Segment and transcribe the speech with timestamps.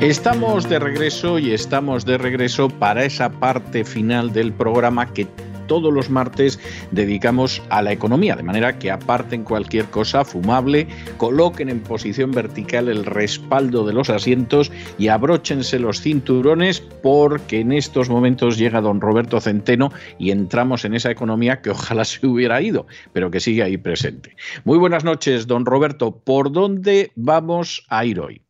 [0.00, 5.26] Estamos de regreso y estamos de regreso para esa parte final del programa que
[5.66, 6.58] todos los martes
[6.90, 12.88] dedicamos a la economía, de manera que aparten cualquier cosa fumable, coloquen en posición vertical
[12.88, 19.00] el respaldo de los asientos y abróchense los cinturones porque en estos momentos llega don
[19.00, 23.62] Roberto Centeno y entramos en esa economía que ojalá se hubiera ido, pero que sigue
[23.62, 24.36] ahí presente.
[24.64, 26.18] Muy buenas noches, don Roberto.
[26.18, 28.45] ¿Por dónde vamos a ir hoy?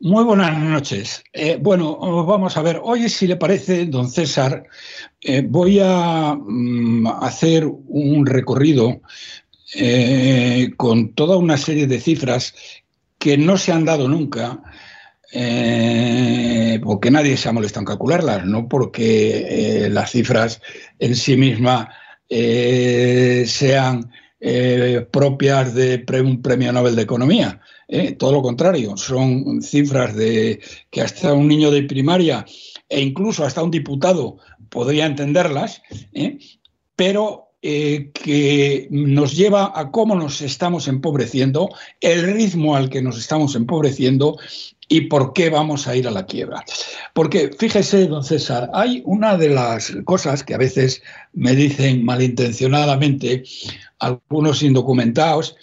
[0.00, 1.22] Muy buenas noches.
[1.32, 1.96] Eh, bueno,
[2.26, 4.64] vamos a ver, hoy si le parece, don César,
[5.20, 9.00] eh, voy a mm, hacer un recorrido
[9.74, 12.54] eh, con toda una serie de cifras
[13.18, 14.60] que no se han dado nunca,
[16.82, 20.60] porque nadie se ha molestado en calcularlas, no porque las cifras
[20.98, 21.88] en sí mismas
[22.28, 24.12] sean
[25.10, 27.60] propias de un premio Nobel de Economía
[27.94, 28.12] ¿eh?
[28.12, 32.44] todo lo contrario, son cifras de que hasta un niño de primaria
[32.88, 36.38] e incluso hasta un diputado podría entenderlas, ¿eh?
[36.96, 43.16] pero eh, que nos lleva a cómo nos estamos empobreciendo, el ritmo al que nos
[43.16, 44.36] estamos empobreciendo
[44.88, 46.62] y por qué vamos a ir a la quiebra.
[47.14, 53.44] Porque fíjese, don César, hay una de las cosas que a veces me dicen malintencionadamente
[53.98, 55.56] algunos indocumentados,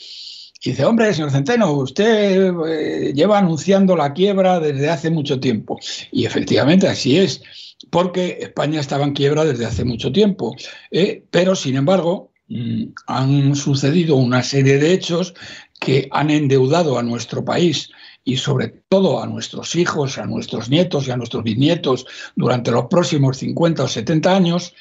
[0.70, 5.80] dice, hombre, señor Centeno, usted eh, lleva anunciando la quiebra desde hace mucho tiempo.
[6.12, 7.42] Y efectivamente así es,
[7.90, 10.56] porque España estaba en quiebra desde hace mucho tiempo.
[10.92, 15.34] Eh, pero, sin embargo, mm, han sucedido una serie de hechos
[15.80, 17.90] que han endeudado a nuestro país
[18.24, 22.06] y sobre todo a nuestros hijos, a nuestros nietos y a nuestros bisnietos
[22.36, 24.74] durante los próximos 50 o 70 años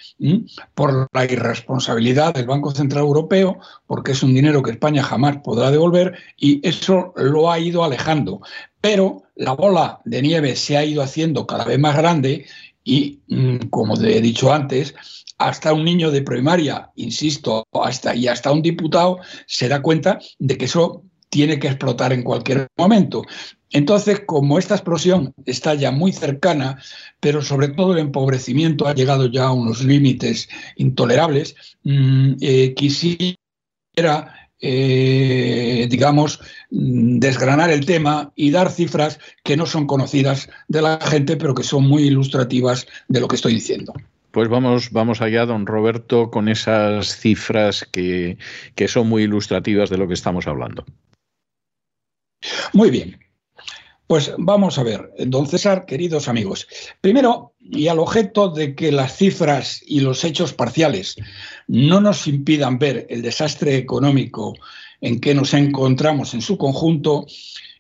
[0.75, 5.71] por la irresponsabilidad del Banco Central Europeo, porque es un dinero que España jamás podrá
[5.71, 8.41] devolver y eso lo ha ido alejando.
[8.81, 12.47] Pero la bola de nieve se ha ido haciendo cada vez más grande
[12.85, 13.21] y,
[13.71, 14.95] como he dicho antes,
[15.39, 20.59] hasta un niño de primaria, insisto, hasta y hasta un diputado se da cuenta de
[20.59, 23.25] que eso tiene que explotar en cualquier momento.
[23.71, 26.83] Entonces, como esta explosión está ya muy cercana,
[27.21, 31.55] pero sobre todo el empobrecimiento ha llegado ya a unos límites intolerables,
[31.85, 33.39] mm, eh, quisiera,
[34.61, 36.41] eh, digamos,
[36.71, 41.55] mm, desgranar el tema y dar cifras que no son conocidas de la gente, pero
[41.55, 43.93] que son muy ilustrativas de lo que estoy diciendo.
[44.33, 48.37] Pues vamos, vamos allá, don Roberto, con esas cifras que,
[48.75, 50.85] que son muy ilustrativas de lo que estamos hablando.
[52.73, 53.19] Muy bien.
[54.07, 56.67] Pues vamos a ver, don César, queridos amigos.
[57.01, 61.15] Primero, y al objeto de que las cifras y los hechos parciales
[61.69, 64.55] no nos impidan ver el desastre económico
[65.01, 67.25] en que nos encontramos en su conjunto,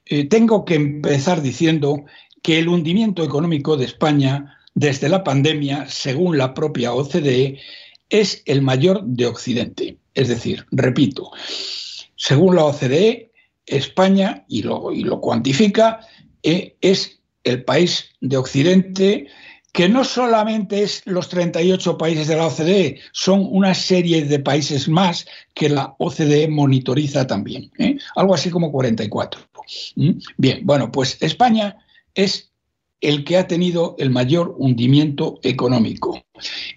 [0.06, 2.04] eh, tengo que empezar diciendo
[2.42, 7.58] que el hundimiento económico de España desde la pandemia, según la propia OCDE,
[8.08, 9.98] es el mayor de Occidente.
[10.14, 11.32] Es decir, repito,
[12.14, 13.29] según la OCDE,
[13.70, 16.00] España, y lo, y lo cuantifica,
[16.42, 19.28] eh, es el país de Occidente
[19.72, 24.88] que no solamente es los 38 países de la OCDE, son una serie de países
[24.88, 27.96] más que la OCDE monitoriza también, ¿eh?
[28.16, 29.40] algo así como 44.
[29.94, 30.10] ¿Mm?
[30.36, 31.76] Bien, bueno, pues España
[32.14, 32.49] es
[33.00, 36.22] el que ha tenido el mayor hundimiento económico.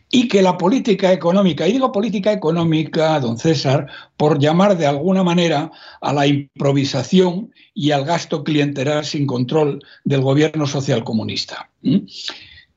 [0.10, 5.24] Y que la política económica, y digo política económica, don César, por llamar de alguna
[5.24, 11.70] manera a la improvisación y al gasto clientelar sin control del gobierno socialcomunista,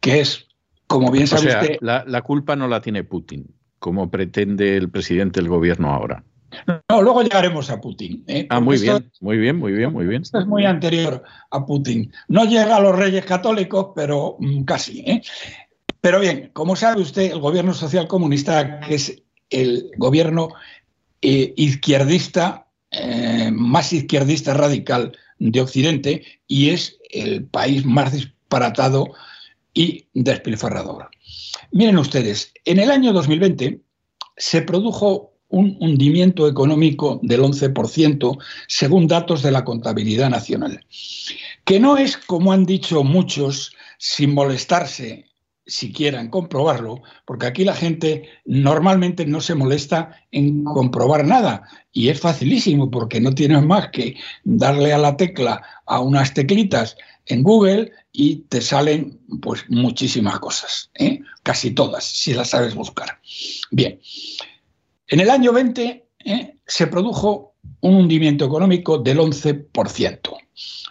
[0.00, 0.46] que es,
[0.86, 1.76] como bien sabe usted...
[1.80, 3.46] La, la culpa no la tiene Putin,
[3.78, 6.24] como pretende el presidente del gobierno ahora.
[6.88, 8.24] No, luego llegaremos a Putin.
[8.26, 8.46] ¿eh?
[8.50, 10.22] Ah, muy bien, muy bien, muy bien, muy bien.
[10.22, 12.12] Esto es muy anterior a Putin.
[12.28, 15.00] No llega a los reyes católicos, pero mm, casi.
[15.00, 15.22] ¿eh?
[16.00, 20.48] Pero bien, como sabe usted, el gobierno social comunista, que es el gobierno
[21.22, 22.62] eh, izquierdista,
[23.52, 29.12] más izquierdista radical de Occidente, y es el país más disparatado
[29.74, 31.10] y despilfarrador.
[31.72, 33.82] Miren ustedes, en el año 2020
[34.36, 40.84] se produjo un hundimiento económico del 11%, según datos de la contabilidad nacional.
[41.64, 45.26] Que no es, como han dicho muchos, sin molestarse
[45.66, 51.62] siquiera en comprobarlo, porque aquí la gente normalmente no se molesta en comprobar nada
[51.92, 56.96] y es facilísimo porque no tienes más que darle a la tecla a unas teclitas
[57.26, 61.20] en Google y te salen pues muchísimas cosas, ¿eh?
[61.42, 63.18] casi todas, si las sabes buscar.
[63.72, 63.98] Bien,
[65.08, 66.56] en el año 20 ¿eh?
[66.66, 70.36] se produjo un hundimiento económico del 11%.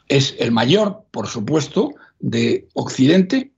[0.07, 3.51] Es el mayor, por supuesto, de Occidente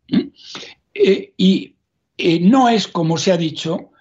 [0.93, 1.75] eh, y
[2.17, 3.91] eh, no es, como se ha dicho,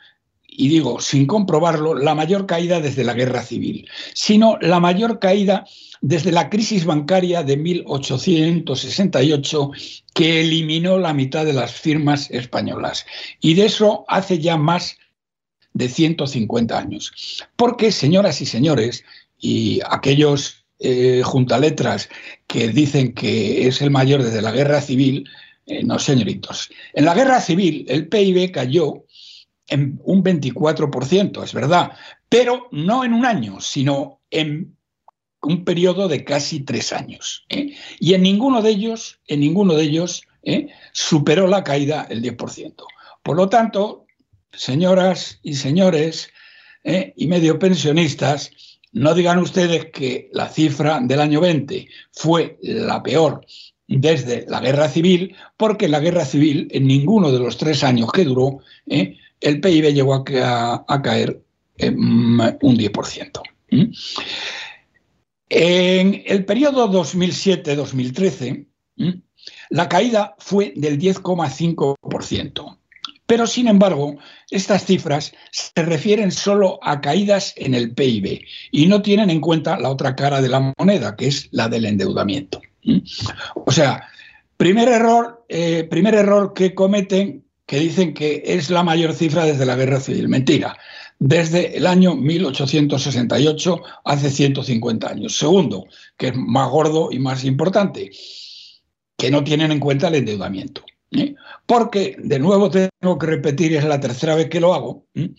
[0.49, 5.67] y digo sin comprobarlo, la mayor caída desde la guerra civil, sino la mayor caída
[6.01, 9.71] desde la crisis bancaria de 1868
[10.15, 13.05] que eliminó la mitad de las firmas españolas.
[13.41, 14.97] Y de eso hace ya más
[15.77, 17.13] de 150 años.
[17.57, 19.05] Porque, señoras y señores,
[19.39, 22.09] y aquellos eh, juntaletras
[22.47, 25.29] que dicen que es el mayor desde la guerra civil,
[25.67, 26.71] eh, no, señoritos.
[26.95, 29.05] En la guerra civil el PIB cayó
[29.69, 31.93] en un 24%, es verdad,
[32.29, 34.77] pero no en un año, sino en
[35.43, 37.45] un periodo de casi tres años.
[37.51, 37.75] ¿eh?
[38.01, 40.69] Y en ninguno de ellos, en ninguno de ellos, ¿eh?
[40.93, 42.75] superó la caída el 10%.
[43.23, 44.06] Por lo tanto,
[44.53, 46.31] señoras y señores
[47.17, 48.53] y medio pensionistas,
[48.93, 53.45] no digan ustedes que la cifra del año 20 fue la peor
[53.89, 58.25] desde la guerra civil, porque la guerra civil, en ninguno de los tres años que
[58.25, 59.17] duró, ¿eh?
[59.41, 61.43] el PIB llegó a, caer
[61.79, 63.43] un 10%.
[65.49, 68.67] En el periodo 2007-2013,
[69.71, 72.79] la caída fue del 10,5%.
[73.27, 74.17] Pero, sin embargo,
[74.51, 79.79] estas cifras se refieren solo a caídas en el PIB y no tienen en cuenta
[79.79, 82.61] la otra cara de la moneda, que es la del endeudamiento.
[83.55, 84.09] O sea,
[84.57, 89.67] primer error, eh, primer error que cometen, que dicen que es la mayor cifra desde
[89.67, 90.29] la guerra civil.
[90.29, 90.79] Mentira,
[91.19, 95.37] desde el año 1868, hace 150 años.
[95.37, 95.87] Segundo,
[96.17, 98.11] que es más gordo y más importante,
[99.17, 100.85] que no tienen en cuenta el endeudamiento.
[101.13, 101.35] ¿Eh?
[101.67, 105.31] Porque, de nuevo tengo que repetir, es la tercera vez que lo hago, ¿eh?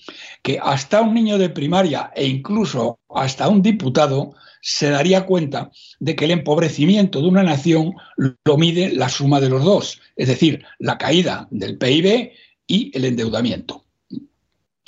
[0.42, 6.16] que hasta un niño de primaria e incluso hasta un diputado se daría cuenta de
[6.16, 10.64] que el empobrecimiento de una nación lo mide la suma de los dos, es decir,
[10.80, 12.32] la caída del PIB
[12.66, 13.86] y el endeudamiento.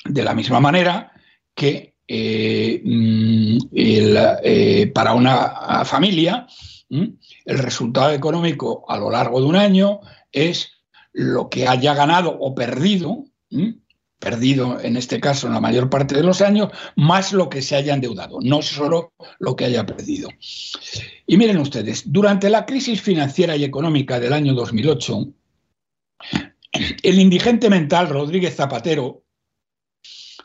[0.06, 1.12] De la misma manera
[1.54, 6.48] que eh, mm, para una familia
[6.90, 10.00] el resultado económico a lo largo de un año
[10.32, 10.72] es
[11.12, 13.26] lo que haya ganado o perdido
[14.20, 17.76] perdido en este caso en la mayor parte de los años, más lo que se
[17.76, 20.30] haya endeudado, no solo lo que haya perdido.
[21.26, 25.34] Y miren ustedes, durante la crisis financiera y económica del año 2008,
[27.02, 29.24] el indigente mental Rodríguez Zapatero,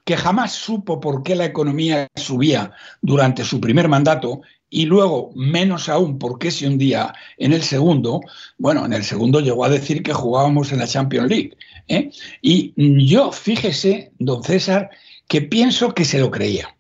[0.04, 4.42] que jamás supo por qué la economía subía durante su primer mandato
[4.74, 8.20] y luego menos aún por qué se hundía en el segundo,
[8.58, 11.56] bueno, en el segundo llegó a decir que jugábamos en la Champions League
[11.86, 12.10] ¿eh?
[12.42, 12.72] Y
[13.06, 14.90] yo, fíjese, don César,
[15.28, 16.76] que pienso que se lo creía.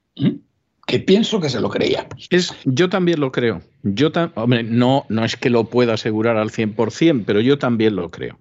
[0.86, 2.08] Que pienso que se lo creía.
[2.30, 3.62] Es, yo también lo creo.
[3.84, 4.10] Yo
[4.64, 8.38] no, no es que lo pueda asegurar al 100%, pero yo también lo creo.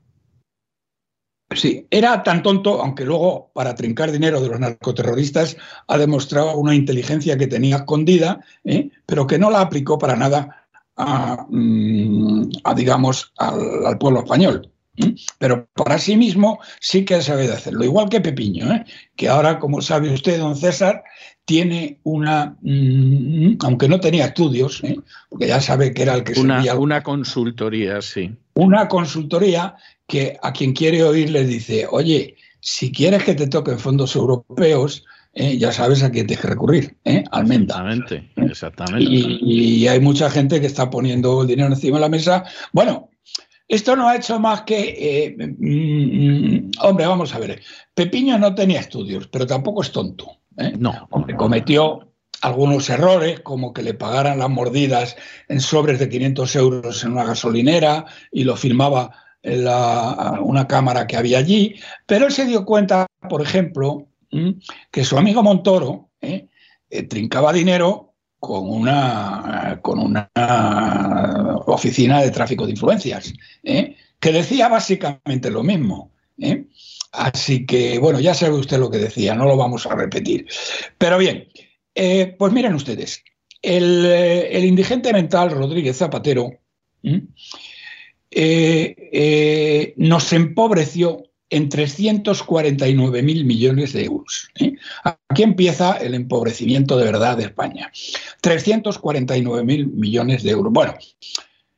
[1.55, 5.57] Sí, era tan tonto, aunque luego para trincar dinero de los narcoterroristas
[5.87, 8.89] ha demostrado una inteligencia que tenía escondida, ¿eh?
[9.05, 10.65] pero que no la aplicó para nada
[10.97, 14.69] a, mm, digamos, al, pueblo español.
[15.39, 17.83] Pero para sí mismo sí que sabe de hacerlo.
[17.83, 18.85] Igual que Pepiño, ¿eh?
[19.15, 21.03] que ahora, como sabe usted, don César,
[21.45, 24.97] tiene una, mm, aunque no tenía estudios, ¿eh?
[25.29, 28.35] porque ya sabe que era el que una, Una consultoría, sí.
[28.53, 29.75] Una consultoría
[30.13, 35.03] que a quien quiere oír le dice, oye, si quieres que te toquen fondos europeos,
[35.33, 35.57] ¿eh?
[35.57, 37.23] ya sabes a quién tienes que recurrir, ¿eh?
[37.31, 37.73] Almenda.
[37.73, 39.11] Exactamente, exactamente.
[39.11, 42.43] Y, y, hay mucha gente que está poniendo dinero encima de la mesa.
[42.73, 43.09] Bueno,
[43.67, 47.59] esto no ha hecho más que, eh, mm, hombre, vamos a ver,
[47.95, 50.27] Pepiño no tenía estudios, pero tampoco es tonto.
[50.59, 50.73] ¿eh?
[50.77, 51.07] No.
[51.09, 55.15] Hombre, cometió algunos errores, como que le pagaran las mordidas
[55.49, 59.67] en sobres de 500 euros en una gasolinera y lo firmaba en
[60.41, 64.07] una cámara que había allí, pero él se dio cuenta, por ejemplo,
[64.89, 66.47] que su amigo Montoro ¿eh?
[67.07, 70.29] trincaba dinero con una, con una
[71.65, 73.33] oficina de tráfico de influencias,
[73.63, 73.95] ¿eh?
[74.19, 76.11] que decía básicamente lo mismo.
[76.39, 76.65] ¿eh?
[77.13, 80.47] Así que, bueno, ya sabe usted lo que decía, no lo vamos a repetir.
[80.97, 81.47] Pero bien,
[81.95, 83.23] eh, pues miren ustedes,
[83.61, 86.51] el, eh, indigente mental Rodríguez Zapatero
[88.35, 91.23] eh, nos empobreció
[91.53, 94.49] en 349 mil millones de euros.
[95.29, 97.91] Aquí empieza el empobrecimiento de verdad de España.
[98.41, 100.73] 349 mil millones de euros.
[100.73, 100.95] Bueno,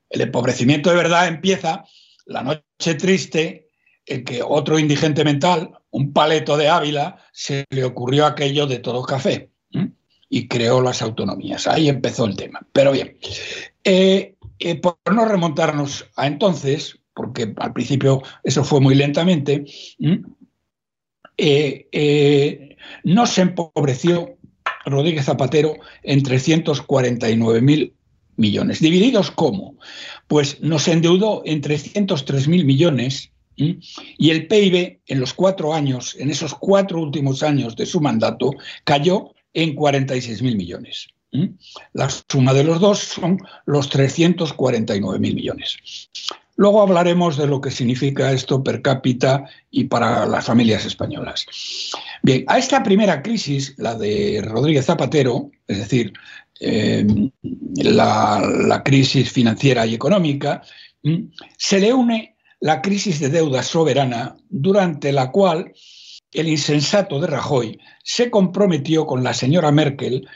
[0.09, 1.83] el empobrecimiento de verdad empieza
[2.25, 3.69] la noche triste
[4.05, 9.03] en que otro indigente mental, un paleto de Ávila, se le ocurrió aquello de todo
[9.03, 9.49] café
[10.29, 11.67] y creó las autonomías.
[11.67, 12.65] Ahí empezó el tema.
[12.71, 13.17] Pero bien,
[13.83, 19.65] eh, eh, por no remontarnos a entonces, porque al principio eso fue muy lentamente,
[21.37, 24.37] eh, no se empobreció
[24.85, 27.93] Rodríguez Zapatero en 349 mil
[28.37, 28.79] millones.
[28.79, 29.77] ¿Divididos cómo?
[30.27, 36.29] Pues nos endeudó en 303 mil millones y el PIB en los cuatro años, en
[36.29, 38.51] esos cuatro últimos años de su mandato,
[38.83, 41.07] cayó en 46 mil millones.
[41.93, 45.77] La suma de los dos son los 349 mil millones.
[46.57, 51.45] Luego hablaremos de lo que significa esto per cápita y para las familias españolas.
[52.23, 56.13] Bien, a esta primera crisis, la de Rodríguez Zapatero, es decir,
[56.61, 57.05] eh,
[57.75, 60.61] la, crisis financiera y económica,
[61.57, 65.73] se le une la crisis de deuda soberana, durante la cual
[66.31, 70.27] el insensato de Rajoy se comprometió con la señora Merkel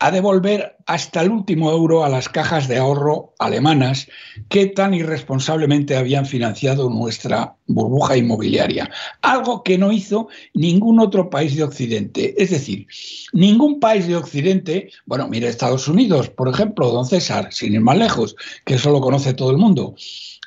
[0.00, 4.08] a devolver hasta el último euro a las cajas de ahorro alemanas
[4.48, 8.90] que tan irresponsablemente habían financiado nuestra burbuja inmobiliaria.
[9.22, 12.40] Algo que no hizo ningún otro país de Occidente.
[12.40, 12.86] Es decir,
[13.32, 17.98] ningún país de Occidente, bueno, mire Estados Unidos, por ejemplo, don César, sin ir más
[17.98, 19.94] lejos, que eso lo conoce todo el mundo,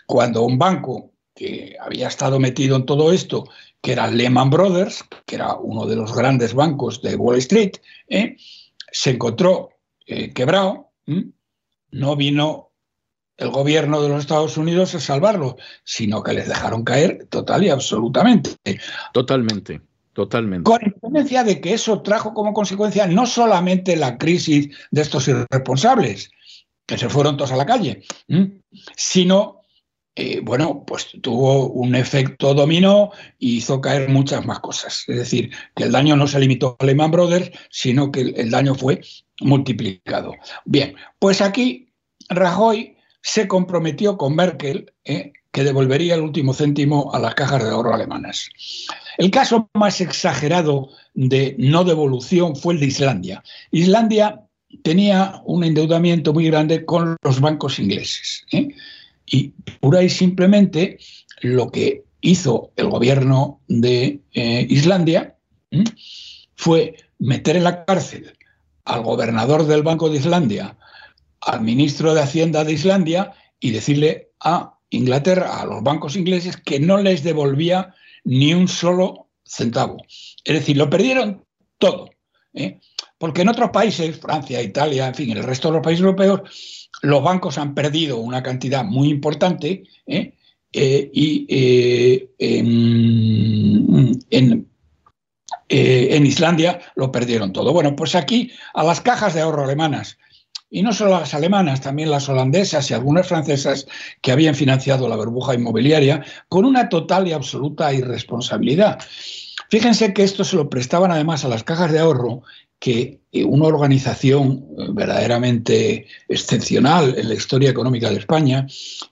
[0.05, 3.45] cuando un banco que había estado metido en todo esto,
[3.81, 7.77] que era Lehman Brothers, que era uno de los grandes bancos de Wall Street,
[8.09, 8.35] ¿eh?
[8.91, 9.69] Se encontró
[10.05, 10.91] eh, quebrado,
[11.91, 12.71] no vino
[13.37, 17.69] el gobierno de los Estados Unidos a salvarlo, sino que les dejaron caer total y
[17.69, 18.51] absolutamente.
[19.13, 19.81] Totalmente.
[20.13, 20.69] Totalmente.
[20.69, 26.29] Con independencia de que eso trajo como consecuencia no solamente la crisis de estos irresponsables,
[26.85, 28.03] que se fueron todos a la calle,
[28.97, 29.60] sino
[30.15, 35.05] eh, bueno, pues tuvo un efecto dominó y hizo caer muchas más cosas.
[35.07, 38.75] Es decir, que el daño no se limitó a Lehman Brothers, sino que el, daño
[38.75, 39.01] fue
[39.39, 40.33] multiplicado.
[40.65, 41.87] Bien, pues aquí
[42.29, 47.69] Rajoy se comprometió con Merkel eh, que devolvería el último céntimo a las cajas de
[47.69, 48.49] ahorro alemanas.
[49.17, 53.43] El caso más exagerado de no devolución fue el de Islandia.
[53.71, 54.41] Islandia
[54.83, 58.45] tenía un endeudamiento muy grande con los bancos ingleses.
[58.51, 58.69] ¿eh?
[59.31, 60.99] Y pura y simplemente
[61.41, 65.37] lo que hizo el gobierno de eh, Islandia
[66.55, 68.37] fue meter en la cárcel
[68.85, 70.77] al gobernador del Banco de Islandia,
[71.39, 76.79] al ministro de Hacienda de Islandia y decirle a Inglaterra, a los bancos ingleses, que
[76.79, 77.95] no les devolvía
[78.25, 79.97] ni un solo centavo.
[80.43, 81.45] Es decir, lo perdieron
[81.77, 82.09] todo.
[82.53, 82.79] ¿eh?
[83.21, 86.41] Porque en otros países, Francia, Italia, en fin, el resto de los países europeos,
[87.03, 90.33] los bancos han perdido una cantidad muy importante ¿eh?
[90.73, 94.65] Eh, y eh, en,
[95.69, 97.71] en, Islandia lo perdieron todo.
[97.73, 100.17] Bueno, pues aquí a las cajas de ahorro alemanas,
[100.71, 103.85] y no solo las alemanas, también las holandesas y algunas francesas
[104.21, 108.97] que habían financiado la burbuja inmobiliaria con una total y absoluta irresponsabilidad.
[109.69, 112.41] Fíjense que esto se lo prestaban además a las cajas de ahorro
[112.81, 118.65] que eh, una organización eh, verdaderamente excepcional en la historia económica de España,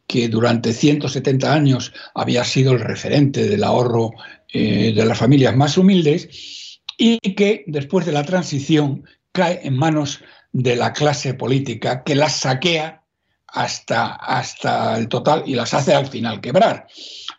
[0.08, 4.12] que durante 170 años había sido el referente del ahorro
[4.52, 10.20] eh, de las familias más humildes y que después de la transición cae en manos
[10.52, 12.99] de la clase política que las saquea
[13.54, 16.88] hasta, hasta el total y las hace al final quebrar.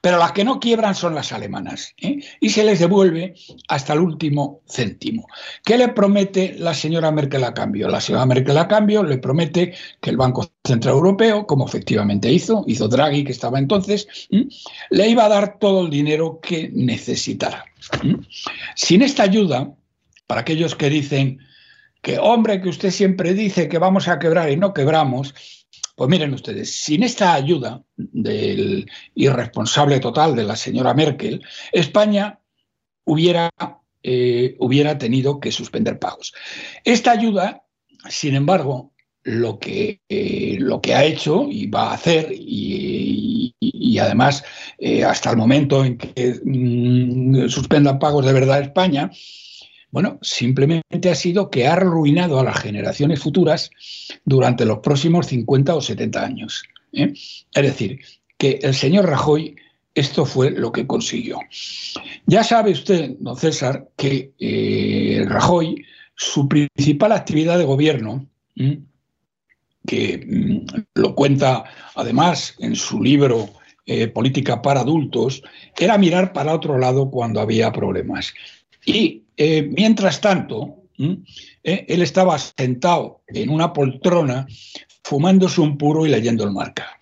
[0.00, 2.20] Pero las que no quiebran son las alemanas ¿eh?
[2.40, 3.34] y se les devuelve
[3.68, 5.26] hasta el último céntimo.
[5.64, 7.88] ¿Qué le promete la señora Merkel a cambio?
[7.88, 12.64] La señora Merkel a cambio le promete que el Banco Central Europeo, como efectivamente hizo,
[12.66, 14.08] hizo Draghi que estaba entonces,
[14.90, 17.66] le iba a dar todo el dinero que necesitara.
[18.74, 19.74] Sin esta ayuda,
[20.26, 21.40] para aquellos que dicen
[22.02, 25.34] que, hombre, que usted siempre dice que vamos a quebrar y no quebramos,
[26.00, 32.40] pues miren ustedes, sin esta ayuda del irresponsable total de la señora Merkel, España
[33.04, 33.50] hubiera,
[34.02, 36.32] eh, hubiera tenido que suspender pagos.
[36.84, 37.64] Esta ayuda,
[38.08, 43.54] sin embargo, lo que, eh, lo que ha hecho y va a hacer y,
[44.00, 44.42] además
[44.78, 49.10] eh, hasta el momento en que mm, suspendan pagos de verdad España,
[49.90, 53.70] bueno, simplemente ha sido que ha arruinado a las generaciones futuras
[54.24, 56.62] durante los próximos 50 o 70 años.
[56.92, 57.12] ¿eh?
[57.12, 58.00] Es decir,
[58.38, 59.56] que el señor Rajoy
[59.94, 61.40] esto fue lo que consiguió.
[62.26, 68.26] Ya sabe usted, don César, que Rajoy, su principal actividad de gobierno,
[69.86, 71.64] que mm, lo cuenta
[71.96, 73.48] además en su libro
[73.86, 75.42] eh, Política para Adultos,
[75.76, 78.32] era mirar para otro lado cuando había problemas.
[78.84, 84.46] Y eh, mientras tanto, eh, él estaba sentado en una poltrona
[85.02, 86.98] fumándose un puro y leyendo el marca.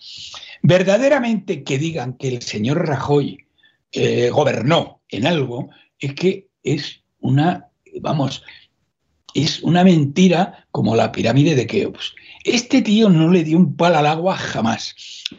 [0.62, 3.44] Verdaderamente que digan que el señor Rajoy
[4.30, 8.44] gobernó en algo es que es una, vamos,
[9.34, 12.14] es una mentira como la pirámide de Keops.
[12.44, 14.94] Este tío no le dio un pal al agua jamás.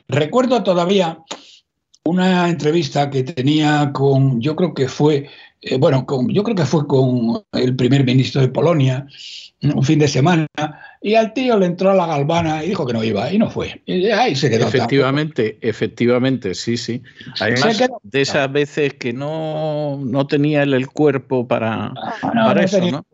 [0.08, 1.20] Recuerdo todavía
[2.04, 5.30] una entrevista que tenía con, yo creo que fue,
[5.62, 9.06] eh, bueno, con, yo creo que fue con el primer ministro de Polonia,
[9.62, 10.48] un fin de semana,
[11.02, 13.50] y al tío le entró a la galvana y dijo que no iba, y no
[13.50, 13.82] fue.
[13.86, 14.68] Y ahí se quedó.
[14.68, 17.02] Efectivamente, efectivamente, sí, sí.
[17.42, 23.06] Además, de esas veces que no, no tenía el cuerpo para, para eso, ¿no?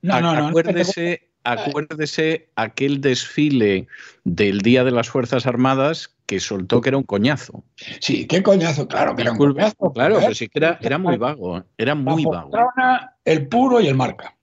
[0.00, 0.48] No, no, no.
[0.48, 3.86] Acuérdese, acuérdese aquel desfile
[4.24, 7.64] del Día de las Fuerzas Armadas que soltó que era un coñazo.
[8.00, 9.92] Sí, qué coñazo, claro que era un coñazo.
[9.92, 12.50] Claro, pero sí que era, era muy vago, era muy vago.
[13.24, 14.36] El puro y el marca.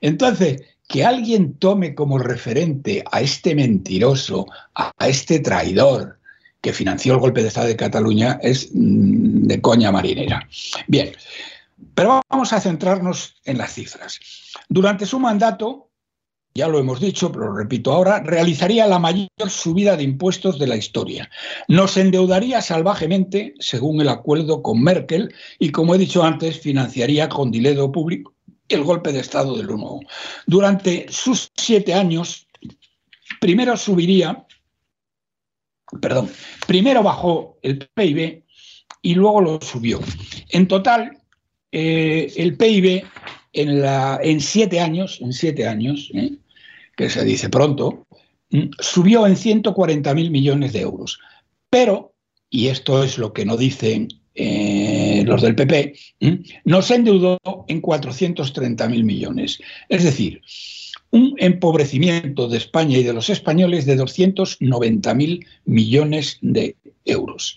[0.00, 6.20] Entonces, que alguien tome como referente a este mentiroso, a este traidor
[6.60, 10.46] que financió el golpe de Estado de Cataluña es mm, de coña marinera.
[10.86, 11.12] Bien,
[11.94, 14.20] pero vamos a centrarnos en las cifras.
[14.68, 15.89] Durante su mandato,
[16.54, 20.66] ya lo hemos dicho, pero lo repito ahora, realizaría la mayor subida de impuestos de
[20.66, 21.30] la historia.
[21.68, 27.50] Nos endeudaría salvajemente, según el acuerdo con Merkel, y como he dicho antes, financiaría con
[27.50, 28.34] dinero público
[28.68, 30.00] el golpe de Estado del 1.
[30.46, 32.46] Durante sus siete años,
[33.40, 34.46] primero subiría,
[36.00, 36.30] perdón,
[36.66, 38.44] primero bajó el PIB
[39.02, 40.00] y luego lo subió.
[40.50, 41.18] En total,
[41.72, 43.04] eh, el PIB
[43.52, 46.36] en, siete años, en siete años, ¿eh?
[47.00, 48.06] Que se dice pronto,
[48.78, 51.18] subió en 140.000 millones de euros.
[51.70, 52.12] Pero,
[52.50, 55.94] y esto es lo que no dicen eh, los del PP,
[56.64, 59.60] nos endeudó en 430.000 millones.
[59.88, 60.42] Es decir,
[61.10, 67.56] un empobrecimiento de España y de los españoles de 290.000 millones de euros.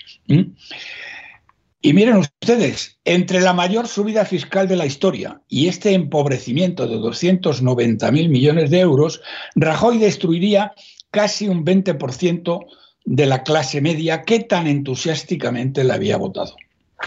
[1.85, 6.95] Y miren ustedes, entre la mayor subida fiscal de la historia y este empobrecimiento de
[6.95, 9.21] 290.000 millones de euros,
[9.55, 10.71] Rajoy destruiría
[11.11, 12.65] casi un 20%
[13.03, 16.55] de la clase media que tan entusiásticamente le había votado.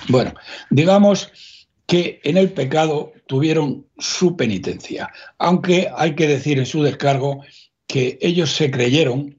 [0.08, 0.34] Bueno,
[0.68, 1.32] digamos
[1.86, 7.40] que en el pecado tuvieron su penitencia, aunque hay que decir en su descargo
[7.86, 9.38] que ellos se creyeron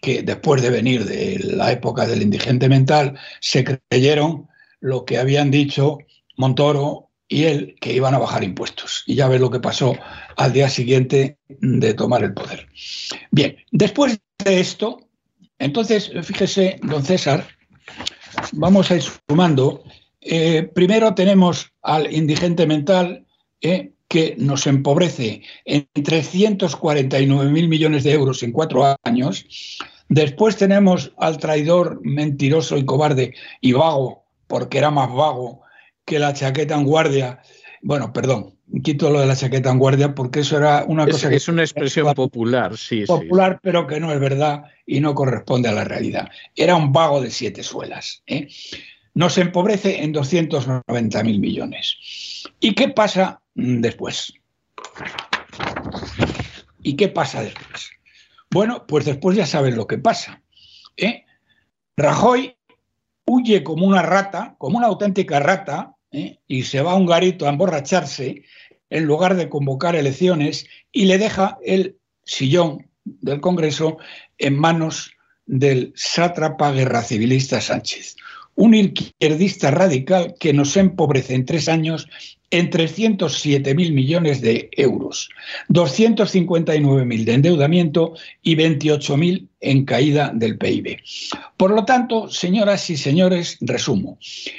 [0.00, 4.48] que después de venir de la época del indigente mental, se creyeron
[4.80, 5.98] lo que habían dicho
[6.36, 9.04] Montoro y él, que iban a bajar impuestos.
[9.06, 9.94] Y ya ves lo que pasó
[10.36, 12.66] al día siguiente de tomar el poder.
[13.30, 14.98] Bien, después de esto,
[15.58, 17.46] entonces, fíjese, don César,
[18.52, 19.84] vamos a ir sumando.
[20.20, 22.66] Eh, primero tenemos al indigente
[23.60, 29.78] eh, que nos empobrece en 349 mil millones de euros en cuatro años.
[30.08, 34.19] Después tenemos al traidor mentiroso y cobarde y vago
[34.50, 35.62] porque era más vago
[36.04, 37.40] que la chaqueta en guardia.
[37.82, 41.36] Bueno, perdón, quito lo de la chaqueta en guardia porque eso era una cosa que...
[41.36, 43.04] Es una expresión popular, sí.
[43.06, 46.28] Popular, pero que no es verdad y no corresponde a la realidad.
[46.56, 48.24] Era un vago de siete suelas.
[48.26, 48.48] ¿eh?
[49.14, 52.42] Nos empobrece en 290 mil millones.
[52.58, 54.34] ¿Y qué pasa después?
[56.82, 57.90] ¿Y qué pasa después?
[58.50, 60.42] Bueno, pues después ya saben lo que pasa.
[60.96, 61.24] ¿eh?
[61.96, 62.56] Rajoy
[63.30, 66.40] huye como una rata, como una auténtica rata, ¿eh?
[66.48, 68.42] y se va a un garito a emborracharse
[68.90, 73.98] en lugar de convocar elecciones y le deja el sillón del Congreso
[74.36, 75.12] en manos
[75.46, 78.16] del sátrapa guerra civilista Sánchez,
[78.54, 82.08] un izquierdista radical que nos empobrece en tres años
[82.50, 85.28] en 307.000 millones de euros,
[85.68, 90.98] 259.000 de endeudamiento y 28.000 en caída del PIB.
[91.56, 94.18] Por lo tanto, señoras y señores, resumo.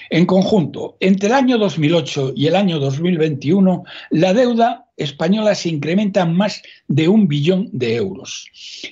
[0.10, 6.26] En conjunto, entre el año 2008 y el año 2021, la deuda española se incrementa
[6.26, 8.48] más de un billón de euros.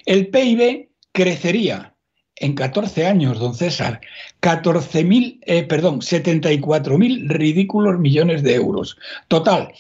[0.05, 1.93] El PIB crecería
[2.39, 4.02] en 14 años, don César,
[4.41, 8.97] 14.000, eh, perdón, 74.000 ridículos millones de euros.
[9.28, 9.73] Total,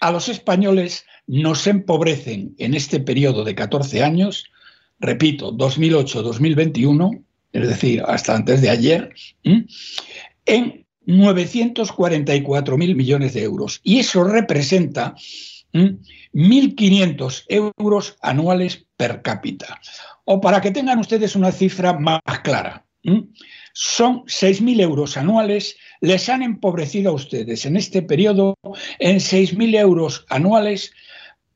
[0.00, 4.50] a los españoles nos empobrecen en este periodo de 14 años,
[4.98, 9.14] repito, 2008-2021, es decir, hasta antes de ayer,
[10.46, 13.80] en 944.000 millones de euros.
[13.82, 15.14] Y eso representa
[15.72, 19.80] 1.500 euros anuales per cápita.
[20.26, 22.84] O para que tengan ustedes una cifra más clara,
[23.72, 28.56] son 6.000 euros anuales, les han empobrecido a ustedes en este periodo
[28.98, 30.92] en 6.000 euros anuales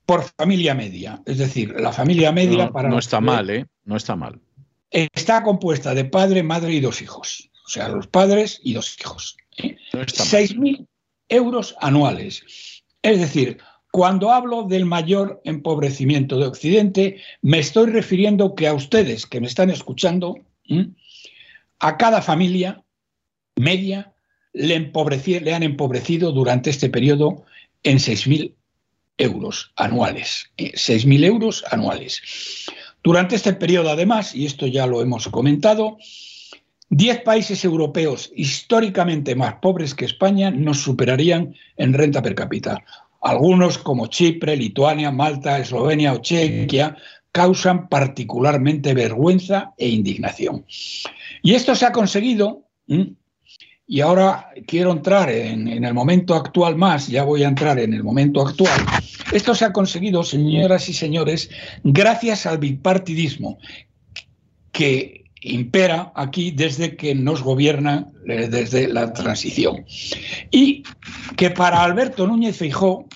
[0.06, 1.20] por familia media.
[1.26, 2.88] Es decir, la familia media no, para...
[2.88, 3.66] No está mal, ¿eh?
[3.84, 4.40] No está mal.
[4.90, 7.50] Está compuesta de padre, madre y dos hijos.
[7.66, 9.36] O sea, los padres y dos hijos.
[9.56, 9.76] ¿eh?
[9.92, 10.86] 6.000
[11.28, 12.44] euros anuales.
[13.02, 13.58] Es decir,
[13.90, 19.46] cuando hablo del mayor empobrecimiento de Occidente, me estoy refiriendo que a ustedes que me
[19.46, 20.36] están escuchando,
[21.80, 22.84] a cada familia
[23.56, 24.12] media
[24.52, 24.74] le,
[25.54, 27.44] han empobrecido durante este periodo
[27.82, 28.54] en 6.000
[29.18, 30.50] euros anuales.
[30.56, 32.22] 6.000 eh, euros anuales.
[33.02, 35.98] Durante este periodo, además, y esto ya lo hemos comentado,
[36.90, 42.84] 10 países europeos históricamente más pobres que España nos superarían en renta per cápita.
[43.20, 46.96] Algunos, como Chipre, Lituania, Malta, Eslovenia o Chequia,
[47.32, 50.64] causan particularmente vergüenza e indignación.
[51.42, 52.66] Y esto se ha conseguido,
[53.86, 57.94] y ahora quiero entrar en, en, el momento actual más, ya voy a entrar en
[57.94, 58.80] el momento actual,
[59.32, 61.50] esto se ha conseguido, señoras y señores,
[61.84, 63.58] gracias al bipartidismo,
[64.72, 69.84] que impera aquí desde que nos gobierna eh, desde la transición.
[70.50, 70.82] Y
[71.36, 73.06] que para Alberto Núñez Feijó,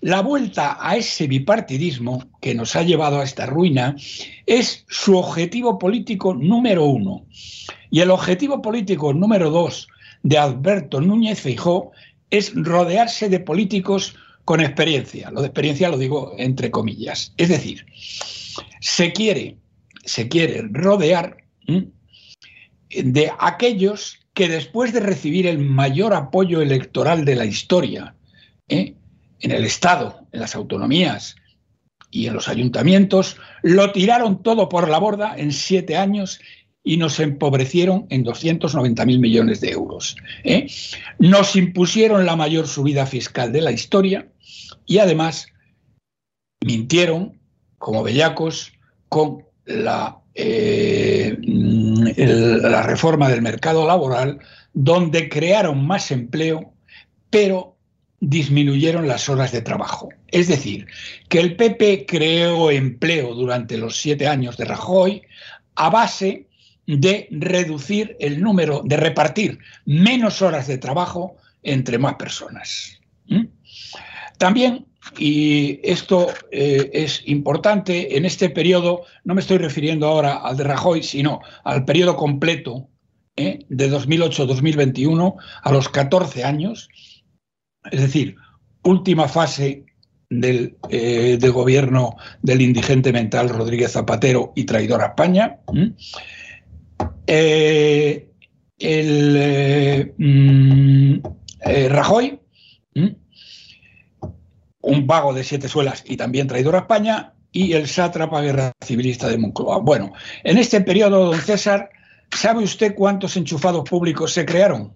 [0.00, 3.96] la vuelta a ese bipartidismo que nos ha llevado a esta ruina
[4.44, 7.24] es su objetivo político número uno.
[7.90, 9.88] Y el objetivo político número dos
[10.22, 11.92] de Alberto Núñez Feijó
[12.30, 15.30] es rodearse de políticos con experiencia.
[15.30, 17.32] Lo de experiencia lo digo entre comillas.
[17.36, 17.86] Es decir,
[18.80, 19.56] se quiere,
[20.04, 27.44] se quiere rodear de aquellos que después de recibir el mayor apoyo electoral de la
[27.44, 28.14] historia,
[28.68, 28.94] ¿eh?
[29.40, 31.36] en el Estado, en las autonomías
[32.10, 36.40] y en los ayuntamientos, lo tiraron todo por la borda en siete años
[36.82, 40.16] y nos empobrecieron en 290.000 millones de euros.
[40.42, 40.66] ¿eh?
[41.18, 44.28] Nos impusieron la mayor subida fiscal de la historia
[44.84, 45.46] y además
[46.64, 47.40] mintieron
[47.78, 48.72] como bellacos
[49.08, 54.40] con la eh, la reforma del mercado laboral,
[54.72, 56.72] donde crearon más empleo,
[57.30, 57.76] pero
[58.20, 60.08] disminuyeron las horas de trabajo.
[60.28, 60.86] Es decir,
[61.28, 65.22] que el PP creó empleo durante los siete años de Rajoy
[65.74, 66.46] a base
[66.86, 72.98] de reducir el número, de repartir menos horas de trabajo entre más personas.
[73.26, 73.44] ¿Mm?
[74.38, 74.86] También
[75.18, 80.64] y esto eh, es importante en este periodo, no me estoy refiriendo ahora al de
[80.64, 82.88] Rajoy, sino al periodo completo
[83.36, 83.60] ¿eh?
[83.68, 86.88] de 2008-2021, a los 14 años,
[87.90, 88.36] es decir,
[88.82, 89.84] última fase
[90.30, 95.58] del, eh, gobierno del indigente mental Rodríguez Zapatero y traidor a España.
[98.78, 101.18] el mm,
[101.88, 102.40] Rajoy
[104.84, 109.28] un vago de siete suelas y también traidor a España, y el sátrapa guerra civilista
[109.28, 109.78] de Moncloa.
[109.78, 111.88] Bueno, en este periodo, don César,
[112.30, 114.92] ¿sabe usted cuántos enchufados públicos se crearon?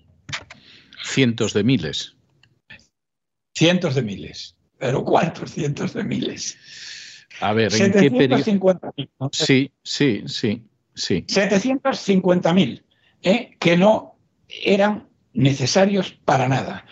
[1.05, 2.17] Cientos de miles.
[3.55, 4.57] Cientos de miles.
[4.77, 6.59] ¿Pero cuántos cientos de miles?
[7.41, 8.43] A ver, ¿en qué periodo?
[9.33, 11.25] Sí, sí, sí, sí.
[11.29, 12.83] 750.000,
[13.23, 13.57] ¿eh?
[13.61, 14.17] que no
[14.49, 16.85] eran necesarios para nada.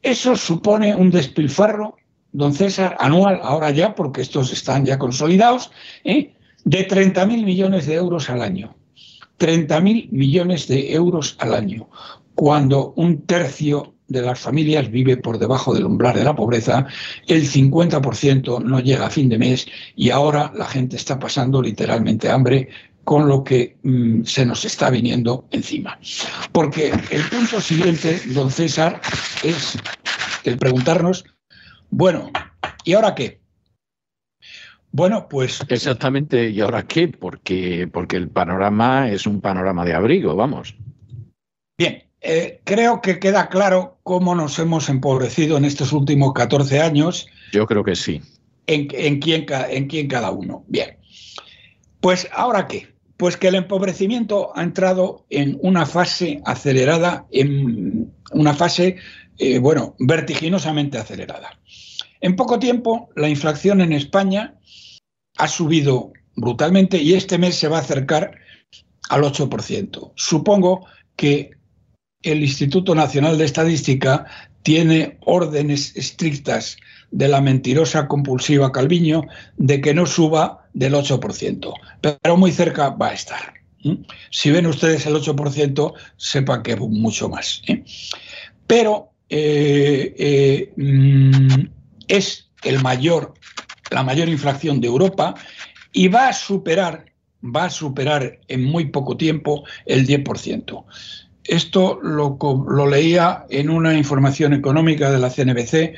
[0.00, 1.96] Eso supone un despilfarro
[2.32, 5.70] don César, anual, ahora ya, porque estos están ya consolidados,
[6.04, 6.34] ¿eh?
[6.64, 8.76] de 30.000 millones de euros al año.
[9.38, 11.88] 30.000 millones de euros al año,
[12.34, 16.86] cuando un tercio de las familias vive por debajo del umbral de la pobreza,
[17.26, 22.30] el 50% no llega a fin de mes y ahora la gente está pasando literalmente
[22.30, 22.68] hambre
[23.04, 25.98] con lo que mm, se nos está viniendo encima.
[26.52, 29.00] Porque el punto siguiente, don César,
[29.42, 29.78] es
[30.44, 31.24] el preguntarnos
[31.90, 32.30] bueno,
[32.84, 33.40] ¿y ahora qué?
[34.90, 35.60] Bueno, pues.
[35.68, 37.08] Exactamente, ¿y ahora qué?
[37.08, 40.74] Porque, porque el panorama es un panorama de abrigo, vamos.
[41.76, 47.28] Bien, eh, creo que queda claro cómo nos hemos empobrecido en estos últimos 14 años
[47.52, 48.20] Yo creo que sí.
[48.66, 50.64] ¿En, en, quién, en quién cada uno?
[50.66, 50.98] Bien.
[52.00, 52.88] Pues ahora qué?
[53.18, 58.96] Pues que el empobrecimiento ha entrado en una fase acelerada, en una fase,
[59.36, 61.58] eh, bueno, vertiginosamente acelerada.
[62.20, 64.54] En poco tiempo, la inflación en España
[65.36, 68.38] ha subido brutalmente y este mes se va a acercar
[69.10, 70.12] al 8%.
[70.14, 71.50] Supongo que
[72.22, 74.26] el Instituto Nacional de Estadística
[74.62, 76.76] tiene órdenes estrictas
[77.10, 79.22] de la mentirosa compulsiva Calviño
[79.56, 83.54] de que no suba del 8%, pero muy cerca va a estar.
[84.30, 87.62] Si ven ustedes el 8%, sepan que mucho más.
[87.68, 87.84] ¿eh?
[88.66, 91.66] Pero eh, eh, mm,
[92.08, 93.34] es el mayor,
[93.90, 95.34] la mayor inflación de Europa
[95.92, 97.06] y va a superar,
[97.42, 100.84] va a superar en muy poco tiempo el 10%.
[101.44, 102.36] Esto lo,
[102.68, 105.94] lo leía en una información económica de la CNBC,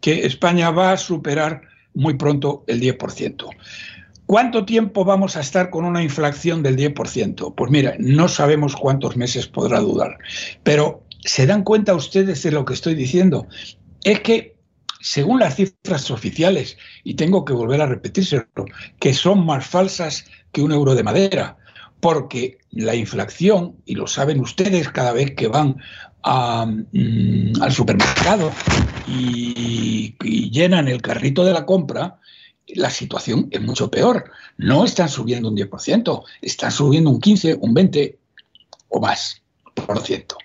[0.00, 1.62] que España va a superar
[1.94, 3.48] muy pronto el 10%.
[4.32, 7.54] ¿Cuánto tiempo vamos a estar con una inflación del 10%?
[7.54, 10.16] Pues mira, no sabemos cuántos meses podrá durar,
[10.62, 13.46] pero ¿se dan cuenta ustedes de lo que estoy diciendo?
[14.04, 14.56] Es que
[15.02, 18.46] según las cifras oficiales, y tengo que volver a repetírselo,
[18.98, 21.58] que son más falsas que un euro de madera,
[22.00, 25.76] porque la inflación, y lo saben ustedes cada vez que van
[26.24, 28.50] mm, al supermercado
[29.06, 30.16] y
[30.50, 32.18] llenan el carrito de la compra,
[32.68, 34.30] la situación es mucho peor.
[34.56, 38.18] No están subiendo un 10%, están subiendo un 15, un 20
[38.88, 39.42] o más
[39.74, 40.36] por ciento.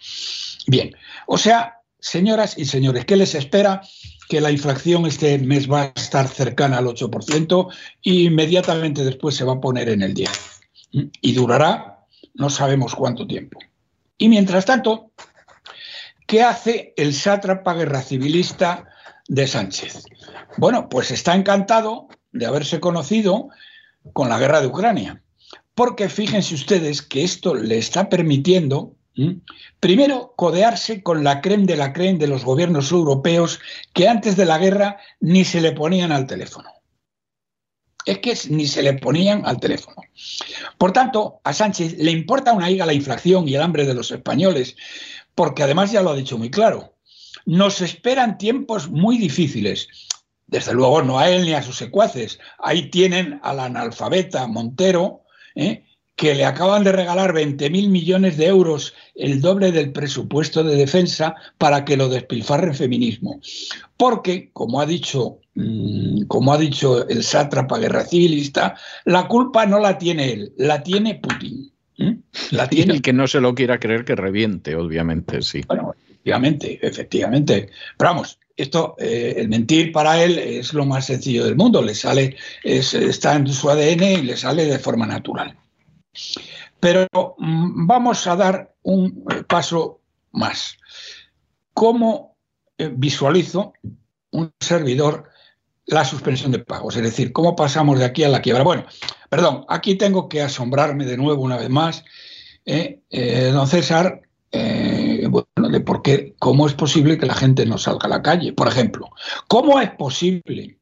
[0.68, 0.96] Bien,
[1.28, 3.82] o sea, señoras y señores, ¿qué les espera?
[4.30, 9.44] Que la inflación este mes va a estar cercana al 8% e inmediatamente después se
[9.44, 11.12] va a poner en el 10%.
[11.22, 11.98] Y durará
[12.38, 13.60] no sabemos cuánto tiempo.
[14.18, 15.12] Y mientras tanto,
[16.26, 18.88] ¿qué hace el sátrapa guerra civilista
[19.28, 20.06] de Sánchez?
[20.58, 23.50] Bueno, pues está encantado de haberse conocido
[24.14, 25.24] con la guerra de Ucrania,
[25.76, 28.96] porque fíjense ustedes que esto le está permitiendo,
[29.80, 33.60] primero, codearse con la creme de la creme de los gobiernos europeos
[33.94, 36.70] que antes de la guerra ni se le ponían al teléfono.
[38.06, 39.98] Es que ni se le ponían al teléfono.
[40.78, 44.12] Por tanto, a Sánchez le importa una higa la inflación y el hambre de los
[44.12, 44.78] españoles,
[45.36, 46.97] porque además ya lo ha dicho muy claro,
[47.48, 49.88] nos esperan tiempos muy difíciles.
[50.48, 52.40] Desde luego no a él ni a sus secuaces.
[52.60, 55.22] Ahí tienen al analfabeta Montero,
[55.56, 55.86] ¿eh?
[56.18, 61.36] que le acaban de regalar 20.000 millones de euros, el doble del presupuesto de defensa,
[61.58, 63.40] para que lo despilfarre en feminismo.
[63.96, 69.80] Porque, como ha dicho, mm, como ha dicho el sátrapa guerra civilista, la culpa no
[69.80, 71.72] la tiene él, la tiene Putin.
[72.52, 72.94] La tiene.
[72.94, 75.62] el que no se lo quiera creer que reviente, obviamente, sí.
[75.68, 75.96] Bueno,
[76.28, 77.70] efectivamente, efectivamente.
[77.98, 81.96] Pero vamos, esto, eh, el mentir para él es lo más sencillo del mundo, le
[81.96, 85.58] sale, está en su ADN y le sale de forma natural.
[86.80, 90.78] Pero mm, vamos a dar un eh, paso más.
[91.74, 92.36] ¿Cómo
[92.78, 93.74] eh, visualizo
[94.32, 95.30] un servidor
[95.86, 96.98] la suspensión de pagos?
[96.98, 98.64] Es decir, ¿cómo pasamos de aquí a la quiebra?
[98.64, 98.86] Bueno,
[99.30, 102.04] perdón, aquí tengo que asombrarme de nuevo una vez más.
[102.66, 104.22] don César,
[105.28, 108.54] bueno, de por qué, cómo es posible que la gente no salga a la calle,
[108.54, 109.10] por ejemplo.
[109.48, 110.80] ¿Cómo es posible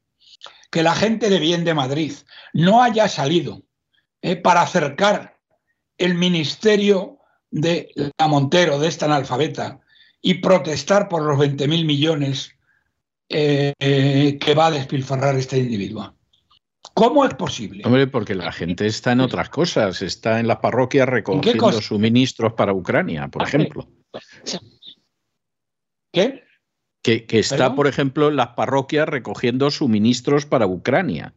[0.72, 2.14] que la gente de bien de Madrid
[2.54, 3.64] no haya salido
[4.22, 5.38] eh, para acercar
[5.98, 7.20] el ministerio
[7.52, 9.80] de la Montero, de esta analfabeta,
[10.22, 12.52] y protestar por los 20.000 millones
[13.30, 16.16] eh, que va a despilfarrar este individuo?
[16.96, 17.84] ¿Cómo es posible?
[17.86, 22.74] Hombre, porque la gente está en otras cosas, está en las parroquias recogiendo suministros para
[22.74, 23.86] Ucrania, por ejemplo.
[26.12, 26.43] ¿Qué?
[27.01, 31.34] Que, está, por ejemplo, en las parroquias recogiendo suministros para Ucrania.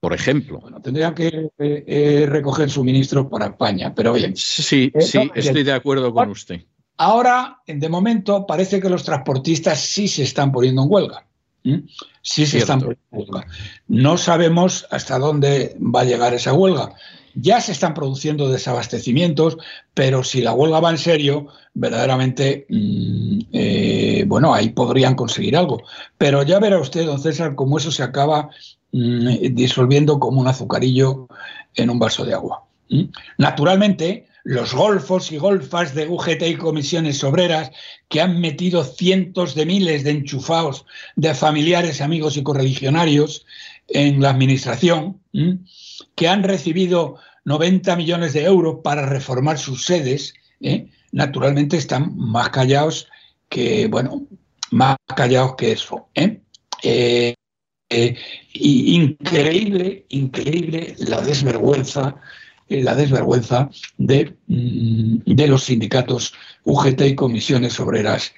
[0.00, 0.60] Por ejemplo.
[0.60, 4.34] Bueno, tendrían que eh, eh, recoger suministros para España, pero bien.
[4.34, 6.62] Sí, eh, sí, estoy de acuerdo con usted.
[6.96, 11.26] Ahora, de momento, parece que los transportistas sí se están poniendo en huelga.
[12.22, 13.42] Sí se están produciendo.
[13.88, 16.94] No sabemos hasta dónde va a llegar esa huelga.
[17.34, 19.58] Ya se están produciendo desabastecimientos,
[19.94, 25.82] pero si la huelga va en serio, verdaderamente, mm, eh, bueno, ahí podrían conseguir algo.
[26.16, 28.50] Pero ya verá usted, don César, cómo eso se acaba
[28.92, 31.28] mm, disolviendo como un azucarillo
[31.74, 32.64] en un vaso de agua.
[33.36, 37.70] Naturalmente, los golfos y golfas de UGT y comisiones obreras
[38.08, 40.86] que han metido cientos de miles de enchufados
[41.16, 43.44] de familiares, amigos y correligionarios
[43.88, 45.20] en la administración,
[46.14, 50.90] que han recibido 90 millones de euros para reformar sus sedes, ¿eh?
[51.12, 53.08] naturalmente están más callados
[53.48, 54.26] que, bueno,
[54.70, 56.08] más callados que eso.
[56.14, 56.40] ¿eh?
[56.82, 57.34] eh,
[57.90, 58.16] eh,
[58.52, 62.16] increíble, increíble la desvergüenza,
[62.68, 66.34] la desvergüenza de, mm, de los sindicatos
[66.64, 68.34] UGT y comisiones obreras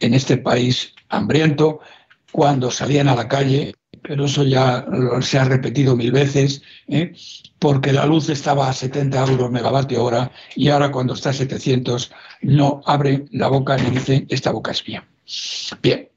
[0.00, 1.80] en este país hambriento
[2.30, 3.74] cuando salían a la calle
[4.10, 4.84] pero eso ya
[5.20, 7.12] se ha repetido mil veces, ¿eh?
[7.60, 12.10] porque la luz estaba a 70 euros megavatio hora y ahora cuando está a 700
[12.42, 15.06] no abre la boca ni dice esta boca es mía.
[15.80, 16.08] Bien,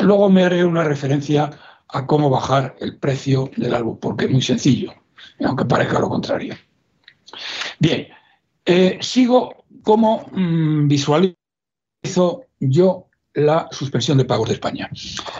[0.00, 1.50] luego me haré una referencia
[1.86, 4.92] a cómo bajar el precio de la porque es muy sencillo,
[5.38, 6.56] aunque parezca lo contrario.
[7.78, 8.08] Bien,
[8.64, 11.36] eh, sigo cómo mm, visualizo
[12.58, 14.90] yo la suspensión de pagos de España.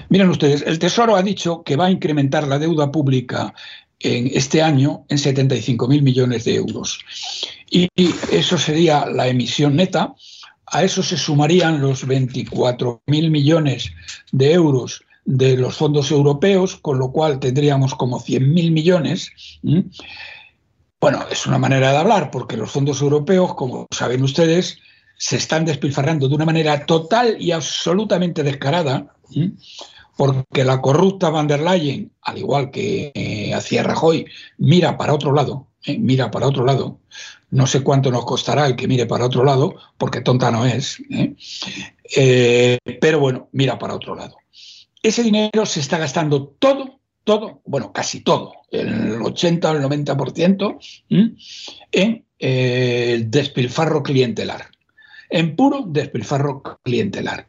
[0.09, 3.55] Miren ustedes, el Tesoro ha dicho que va a incrementar la deuda pública
[3.99, 7.01] en este año en 75.000 millones de euros.
[7.71, 7.89] Y
[8.33, 10.15] eso sería la emisión neta.
[10.67, 13.93] A eso se sumarían los 24.000 millones
[14.33, 19.33] de euros de los fondos europeos, con lo cual tendríamos como 100.000 millones.
[21.01, 24.79] Bueno, es una manera de hablar, porque los fondos europeos, como saben ustedes,
[25.21, 29.15] se están despilfarrando de una manera total y absolutamente descarada,
[30.17, 34.25] porque la corrupta van der Leyen, al igual que eh, hacía Rajoy,
[34.57, 35.99] mira para otro lado, ¿eh?
[35.99, 37.01] mira para otro lado.
[37.51, 41.03] No sé cuánto nos costará el que mire para otro lado, porque tonta no es,
[41.11, 42.79] ¿eh?
[42.99, 44.37] pero bueno, mira para otro lado.
[45.03, 50.79] Ese dinero se está gastando todo, todo, bueno, casi todo, el 80 o el 90%
[51.93, 54.71] en el despilfarro clientelar
[55.31, 57.47] en puro despilfarro clientelar.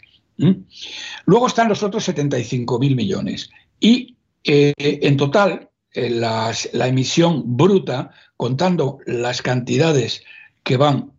[1.26, 3.52] Luego están los otros 75.000 millones.
[3.80, 10.24] Y eh, en total, la emisión bruta, contando las cantidades
[10.63, 11.12] que van,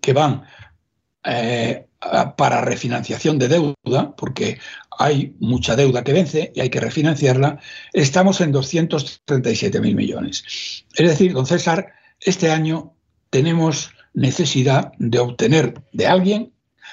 [0.00, 0.44] que van
[1.24, 1.86] eh,
[2.36, 4.58] para refinanciación de deuda, porque
[4.98, 7.58] hay mucha deuda que vence y hay que refinanciarla,
[7.92, 10.84] estamos en 237.000 millones.
[10.94, 12.94] Es decir, don César, este año
[13.30, 16.52] tenemos necesidad de obtener de alguien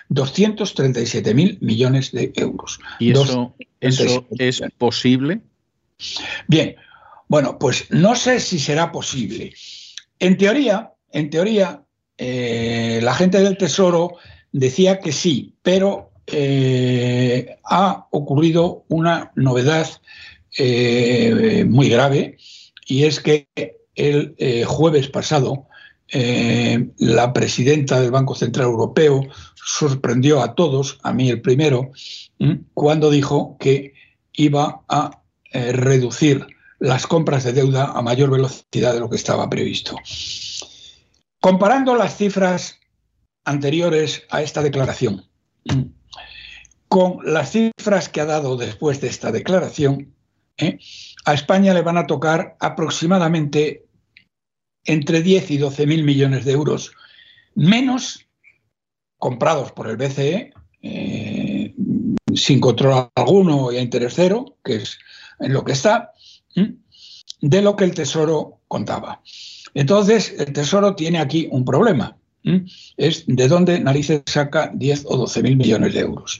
[0.10, 2.80] 237.000 millones de euros.
[3.00, 5.42] ¿Y eso, eso es posible?
[6.48, 6.76] Bien,
[7.28, 9.54] bueno, pues no sé si será posible.
[10.20, 11.84] En teoría, en teoría,
[12.18, 14.18] eh, la gente del Tesoro
[14.52, 19.88] decía que sí, pero eh, ha ocurrido una novedad
[20.58, 22.38] eh, muy grave
[22.86, 23.48] y es que
[23.96, 25.68] el jueves pasado
[26.14, 29.22] eh, la presidenta del Banco Central Europeo
[29.56, 31.92] sorprendió a todos, a mí el primero,
[32.74, 33.94] cuando dijo que
[34.34, 35.22] iba a
[35.52, 36.46] eh, reducir
[36.80, 39.96] las compras de deuda a mayor velocidad de lo que estaba previsto.
[41.40, 42.80] Comparando las cifras
[43.44, 45.26] anteriores a esta declaración
[46.94, 50.14] con las cifras que ha dado después de esta declaración,
[50.58, 50.78] ¿eh?
[51.26, 53.88] a España le van a tocar aproximadamente
[54.86, 56.92] entre 10 y 12 mil millones de euros
[57.56, 58.26] menos
[59.18, 61.74] comprados por el BCE eh,
[62.36, 65.00] sin control alguno y a interés cero, que es
[65.40, 66.12] en lo que está,
[67.42, 69.22] de lo que el Tesoro contaba.
[69.74, 72.18] Entonces, el Tesoro tiene aquí un problema.
[72.98, 76.40] Es de dónde narices saca 10 o 12 mil millones de euros.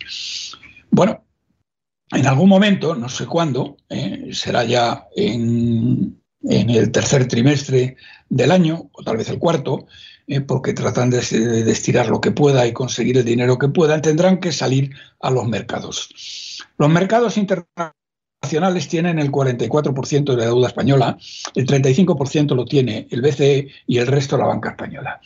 [0.92, 1.24] Bueno,
[2.12, 7.96] en algún momento, no sé cuándo, eh, será ya en en el tercer trimestre
[8.30, 9.88] del año, o tal vez el cuarto,
[10.28, 14.40] eh, porque tratan de, estirar lo que pueda y conseguir el dinero que puedan, tendrán
[14.40, 16.10] que salir a los mercados.
[16.78, 21.18] Los mercados internacionales tienen el 44% de la deuda española,
[21.56, 25.20] el 35% lo tiene el BCE y el resto la banca española.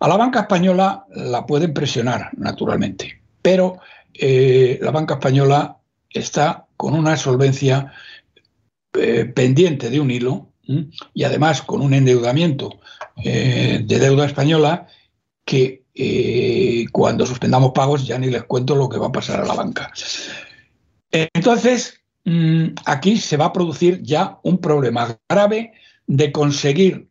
[0.00, 3.78] A la banca española la pueden presionar, naturalmente, pero
[4.12, 5.78] eh, la banca española
[6.10, 7.92] está con una solvencia
[8.94, 10.50] eh, pendiente de un hilo
[11.12, 12.80] y además con un endeudamiento
[13.22, 14.86] eh, de deuda española
[15.44, 19.44] que eh, cuando suspendamos pagos ya ni les cuento lo que va a pasar a
[19.44, 19.92] la banca.
[21.10, 25.72] Entonces, mm, aquí se va a producir ya un problema grave
[26.06, 27.08] de conseguir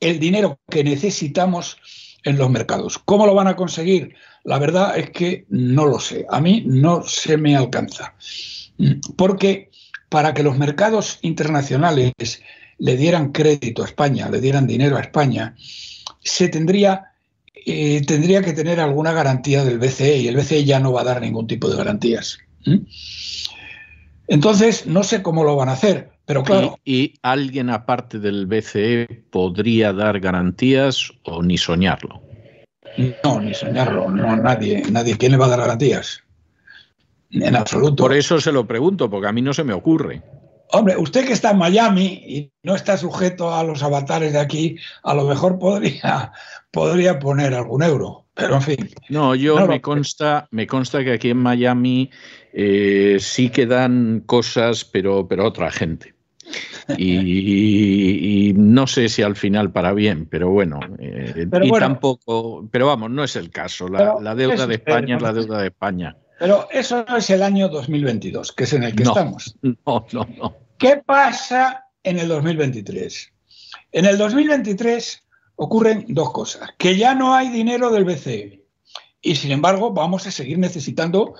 [0.00, 1.78] el dinero que necesitamos
[2.24, 2.98] en los mercados.
[2.98, 4.14] ¿Cómo lo van a conseguir?
[4.44, 6.26] La verdad es que no lo sé.
[6.28, 8.14] A mí no se me alcanza.
[8.78, 9.70] Mm, porque
[10.08, 12.12] para que los mercados internacionales
[12.78, 15.54] le dieran crédito a España, le dieran dinero a España,
[16.20, 17.12] se tendría,
[17.54, 21.04] eh, tendría que tener alguna garantía del BCE y el BCE ya no va a
[21.04, 22.38] dar ningún tipo de garantías.
[24.28, 26.78] Entonces, no sé cómo lo van a hacer, pero claro.
[26.84, 32.22] ¿Y, alguien aparte del BCE podría dar garantías o ni soñarlo?
[33.22, 35.16] No, ni soñarlo, no, nadie, nadie.
[35.16, 36.25] ¿Quién le va a dar garantías?
[37.30, 38.04] En absoluto.
[38.04, 40.22] Por eso se lo pregunto, porque a mí no se me ocurre.
[40.72, 44.76] Hombre, usted que está en Miami y no está sujeto a los avatares de aquí,
[45.04, 46.32] a lo mejor podría,
[46.72, 48.24] podría poner algún euro.
[48.34, 48.90] Pero en fin.
[49.08, 52.10] No, yo me consta, me consta que aquí en Miami
[52.52, 56.14] eh, sí que dan cosas, pero, pero otra gente.
[56.98, 63.10] Y, no sé si al final para bien, pero bueno, eh, y tampoco, pero vamos,
[63.10, 63.88] no es el caso.
[63.88, 66.16] La, deuda de España es la deuda de España.
[66.38, 69.56] Pero eso no es el año 2022, que es en el que estamos.
[69.62, 70.56] No, no, no.
[70.78, 73.32] ¿Qué pasa en el 2023?
[73.92, 75.22] En el 2023
[75.56, 76.70] ocurren dos cosas.
[76.78, 78.62] Que ya no hay dinero del BCE
[79.22, 81.34] y sin embargo vamos a seguir necesitando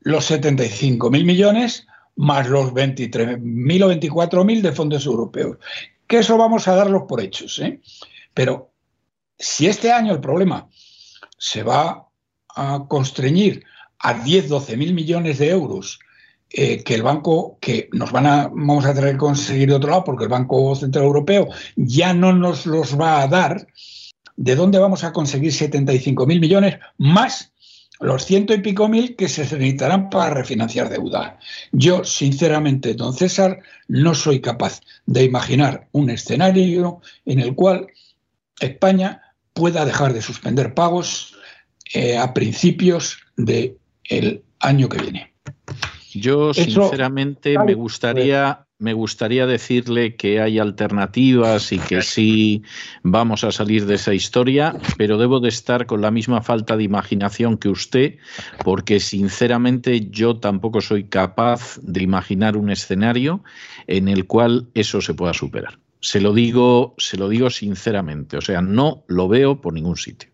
[0.00, 1.86] los 75.000 millones
[2.16, 5.58] más los 23.000 o 24.000 de fondos europeos.
[6.06, 7.58] Que eso vamos a darlos por hechos.
[7.60, 7.80] ¿eh?
[8.34, 8.72] Pero
[9.38, 10.68] si este año el problema
[11.38, 12.08] se va
[12.48, 13.64] a constreñir
[14.00, 16.00] a 10, 12 mil millones de euros
[16.52, 19.90] eh, que el banco, que nos van a, vamos a tener que conseguir de otro
[19.90, 23.68] lado, porque el Banco Central Europeo ya no nos los va a dar,
[24.36, 27.52] ¿de dónde vamos a conseguir 75 mil millones más
[28.00, 31.38] los ciento y pico mil que se necesitarán para refinanciar deuda?
[31.70, 37.86] Yo, sinceramente, don César, no soy capaz de imaginar un escenario en el cual
[38.58, 39.22] España
[39.52, 41.36] pueda dejar de suspender pagos
[41.92, 43.76] eh, a principios de
[44.10, 45.32] el año que viene.
[46.12, 52.62] Yo sinceramente me gustaría me gustaría decirle que hay alternativas y que sí
[53.02, 56.84] vamos a salir de esa historia, pero debo de estar con la misma falta de
[56.84, 58.16] imaginación que usted,
[58.64, 63.44] porque sinceramente yo tampoco soy capaz de imaginar un escenario
[63.86, 65.78] en el cual eso se pueda superar.
[66.00, 70.30] Se lo digo, se lo digo sinceramente, o sea, no lo veo por ningún sitio.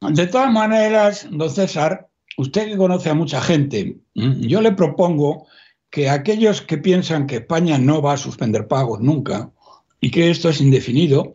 [0.00, 5.46] De todas maneras, don César, usted que conoce a mucha gente, yo le propongo
[5.90, 9.50] que aquellos que piensan que España no va a suspender pagos nunca
[10.00, 11.34] y que esto es indefinido,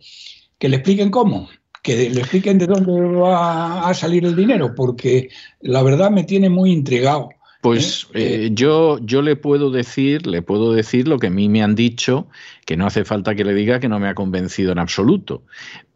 [0.58, 1.50] que le expliquen cómo,
[1.82, 5.30] que le expliquen de dónde va a salir el dinero, porque
[5.62, 7.30] la verdad me tiene muy intrigado.
[7.62, 8.46] Pues ¿eh?
[8.46, 11.76] Eh, yo, yo le puedo decir, le puedo decir lo que a mí me han
[11.76, 12.28] dicho,
[12.66, 15.44] que no hace falta que le diga que no me ha convencido en absoluto.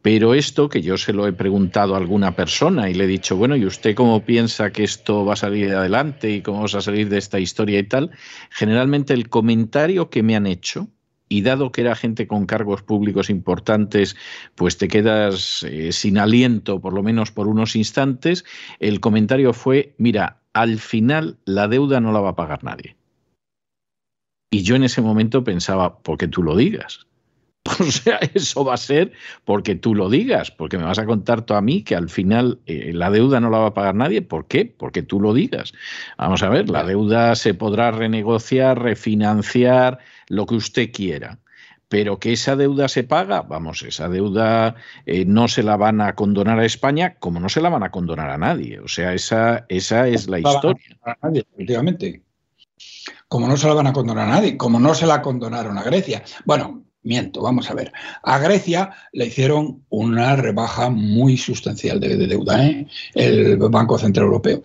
[0.03, 3.37] Pero esto, que yo se lo he preguntado a alguna persona y le he dicho,
[3.37, 6.81] bueno, ¿y usted cómo piensa que esto va a salir adelante y cómo vamos a
[6.81, 8.11] salir de esta historia y tal?
[8.49, 10.89] Generalmente el comentario que me han hecho,
[11.29, 14.17] y dado que era gente con cargos públicos importantes,
[14.55, 18.43] pues te quedas eh, sin aliento, por lo menos por unos instantes,
[18.79, 22.97] el comentario fue, mira, al final la deuda no la va a pagar nadie.
[24.51, 27.07] Y yo en ese momento pensaba, ¿por qué tú lo digas?
[27.79, 29.11] O sea, eso va a ser
[29.45, 32.59] porque tú lo digas, porque me vas a contar tú a mí que al final
[32.65, 34.21] eh, la deuda no la va a pagar nadie.
[34.21, 34.65] ¿Por qué?
[34.65, 35.73] Porque tú lo digas.
[36.17, 41.39] Vamos a ver, la deuda se podrá renegociar, refinanciar, lo que usted quiera.
[41.87, 46.15] Pero que esa deuda se paga, vamos, esa deuda eh, no se la van a
[46.15, 48.79] condonar a España como no se la van a condonar a nadie.
[48.79, 50.97] O sea, esa, esa es la historia.
[51.03, 52.23] A nadie, efectivamente.
[53.27, 55.83] Como no se la van a condonar a nadie, como no se la condonaron a
[55.83, 56.23] Grecia.
[56.45, 57.91] Bueno, Miento, vamos a ver.
[58.23, 62.87] A Grecia le hicieron una rebaja muy sustancial de, deuda, ¿eh?
[63.13, 64.61] el Banco Central Europeo.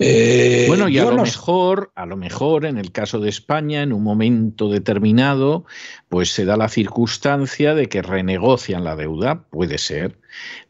[0.00, 3.92] Eh, bueno, y a lo mejor, a lo mejor, en el caso de España, en
[3.92, 5.64] un momento determinado,
[6.08, 10.18] pues se da la circunstancia de que renegocian la deuda, puede ser,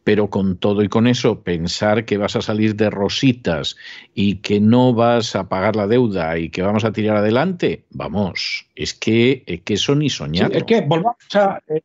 [0.07, 3.75] pero con todo y con eso, pensar que vas a salir de rositas
[4.15, 8.67] y que no vas a pagar la deuda y que vamos a tirar adelante, vamos,
[8.73, 10.55] es que, eso ni soñar.
[10.55, 11.59] es que volvamos a.
[11.67, 11.81] Eh,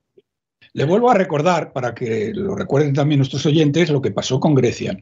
[0.73, 4.55] le vuelvo a recordar, para que lo recuerden también nuestros oyentes, lo que pasó con
[4.55, 4.97] Grecia.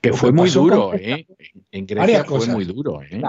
[0.00, 1.28] Que fue muy duro, ¿eh?
[1.70, 3.22] En Grecia fue muy duro, ¿eh?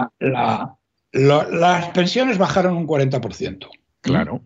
[1.11, 3.67] las pensiones bajaron un 40%.
[4.01, 4.41] Claro.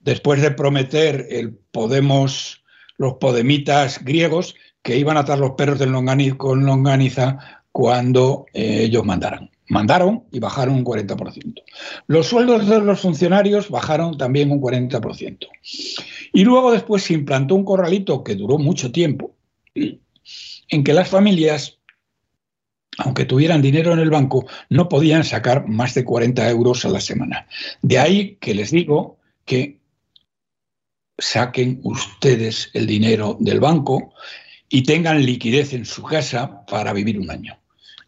[0.00, 2.63] Después de prometer el Podemos,
[2.96, 5.92] los podemitas griegos, que iban a atar los perros del
[6.36, 7.38] con longaniza
[7.72, 9.50] cuando eh, ellos mandaran.
[9.68, 11.62] Mandaron y bajaron un 40%.
[12.06, 15.48] Los sueldos de los funcionarios bajaron también un 40%.
[16.34, 19.34] Y luego después se implantó un corralito que duró mucho tiempo,
[19.74, 21.78] en que las familias
[22.98, 27.00] aunque tuvieran dinero en el banco, no podían sacar más de 40 euros a la
[27.00, 27.46] semana.
[27.82, 29.80] De ahí que les digo que
[31.18, 34.12] saquen ustedes el dinero del banco
[34.68, 37.56] y tengan liquidez en su casa para vivir un año.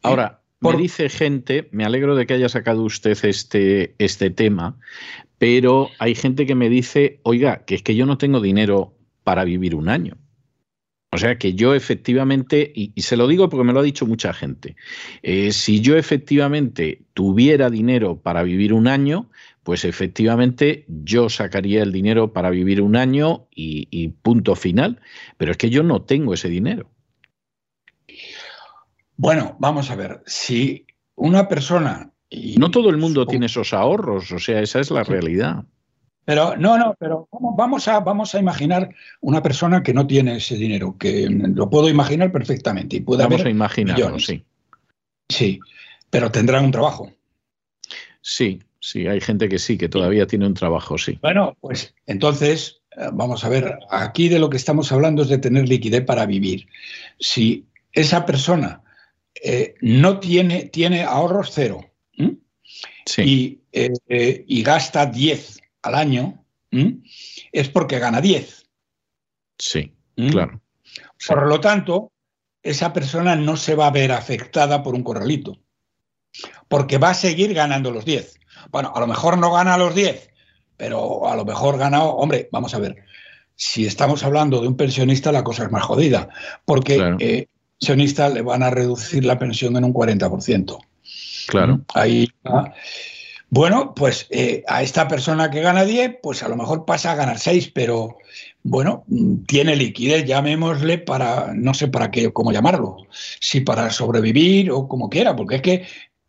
[0.03, 4.79] Ahora, me dice gente, me alegro de que haya sacado usted este, este tema,
[5.39, 9.45] pero hay gente que me dice, oiga, que es que yo no tengo dinero para
[9.45, 10.17] vivir un año.
[11.13, 14.33] O sea que yo efectivamente, y, se lo digo porque me lo ha dicho mucha
[14.33, 14.77] gente,
[15.23, 19.31] eh, si yo efectivamente tuviera dinero para vivir un año,
[19.67, 25.01] pues efectivamente yo sacaría el dinero para vivir un año y, punto final.
[25.39, 26.89] Pero es que yo no tengo ese dinero.
[29.17, 30.87] Bueno, vamos a ver, si
[31.17, 32.13] una persona...
[32.31, 35.65] no todo el mundo tiene esos ahorros, o sea, esa es la realidad.
[36.25, 40.55] Pero no, no, pero vamos a, vamos a imaginar una persona que no tiene ese
[40.55, 42.99] dinero, que lo puedo imaginar perfectamente.
[42.99, 44.45] Y puede vamos a imaginarlo, sí.
[45.29, 45.59] Sí,
[46.09, 47.11] pero tendrán un trabajo.
[48.21, 51.19] Sí, sí, hay gente que sí, que todavía tiene un trabajo, sí.
[51.21, 55.39] Bueno, pues entonces, eh, vamos a ver, aquí de lo que estamos hablando es de
[55.39, 56.69] tener liquidez para vivir.
[57.19, 58.83] Si esa persona
[59.43, 61.81] eh, no tiene, tiene ahorros cero
[63.19, 66.45] y, eh, y gasta 10 al año,
[67.53, 68.67] es porque gana 10.
[69.59, 69.93] Sí,
[70.31, 70.61] claro.
[71.27, 72.13] Por lo tanto,
[72.63, 75.59] esa persona no se va a ver afectada por un corralito,
[76.69, 78.39] porque va a seguir ganando los 10.
[78.71, 80.31] Bueno, a lo mejor no gana los 10,
[80.77, 82.97] pero a lo mejor gana, hombre, vamos a ver,
[83.55, 86.29] si estamos hablando de un pensionista, la cosa es más jodida,
[86.65, 87.17] porque claro.
[87.21, 87.49] eh,
[87.79, 90.79] pensionista le van a reducir la pensión en un 40%.
[91.49, 91.81] Claro.
[91.95, 92.29] Ahí
[93.49, 97.15] bueno, pues eh, a esta persona que gana 10, pues a lo mejor pasa a
[97.15, 98.19] ganar 6, pero
[98.65, 99.05] bueno,
[99.47, 105.09] tiene liquidez, llamémosle para, no sé para qué, cómo llamarlo, si para sobrevivir o como
[105.09, 105.87] quiera, porque es que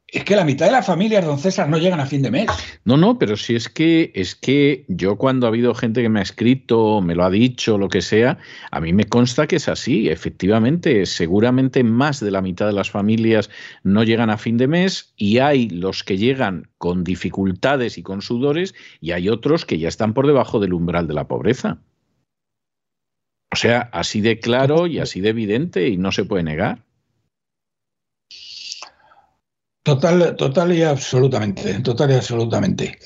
[0.10, 2.48] es que la mitad de las familias, don César, no llegan a fin de mes.
[2.86, 6.20] No, no, pero si es que es que yo cuando ha habido gente que me
[6.20, 8.38] ha escrito, me lo ha dicho, lo que sea,
[8.72, 10.08] a mí me consta que es así.
[10.08, 13.50] Efectivamente, seguramente más de la mitad de las familias
[13.84, 18.22] no llegan a fin de mes y hay los que llegan con dificultades y con
[18.22, 21.80] sudores y hay otros que ya están por debajo del umbral de la pobreza.
[23.52, 26.87] O sea, así de claro y así de evidente y no se puede negar.
[29.88, 33.00] Total, total y absolutamente, total y absolutamente.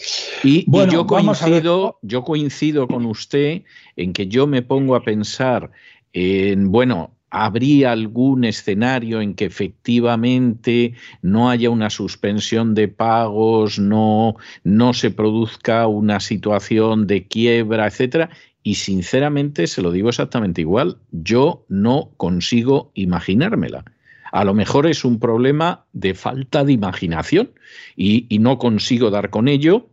[0.44, 3.62] Y, bueno, yo coincido, yo coincido con usted
[3.98, 5.70] en que yo me pongo a pensar
[6.12, 14.38] en, bueno, ¿habría algún escenario en que efectivamente no haya una suspensión de pagos, no,
[14.64, 18.32] no se produzca una situación de quiebra, etcétera?
[18.64, 23.86] Y sinceramente se lo digo exactamente igual, yo no consigo imaginármela.
[24.32, 27.52] A lo mejor es un problema de falta de imaginación
[27.96, 29.90] y, no consigo dar con ello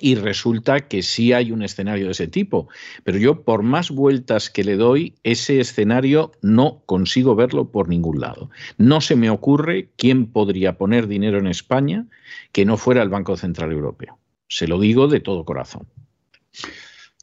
[0.00, 2.68] y resulta que sí hay un escenario de ese tipo.
[3.04, 8.20] Pero yo, por más vueltas que le doy, ese escenario no consigo verlo por ningún
[8.20, 8.50] lado.
[8.76, 12.06] No se me ocurre quién podría poner dinero en España
[12.50, 14.18] que no fuera el Banco Central Europeo.
[14.48, 15.86] Se lo digo de todo corazón.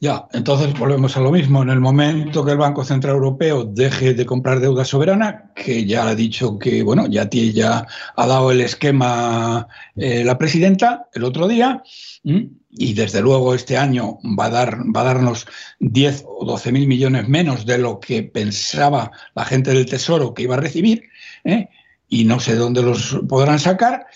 [0.03, 1.61] Ya, entonces volvemos a lo mismo.
[1.61, 6.07] En el momento que el Banco Central Europeo deje de comprar deuda soberana, que ya
[6.07, 7.85] ha dicho que, bueno, ya, ya
[8.15, 11.83] ha dado el esquema eh, la presidenta el otro día,
[12.23, 15.45] y desde luego este año va a, dar, va a darnos
[15.79, 20.41] 10 o 12 mil millones menos de lo que pensaba la gente del Tesoro que
[20.43, 21.03] iba a recibir,
[21.43, 21.69] ¿eh?
[22.09, 24.07] y no sé dónde los podrán sacar.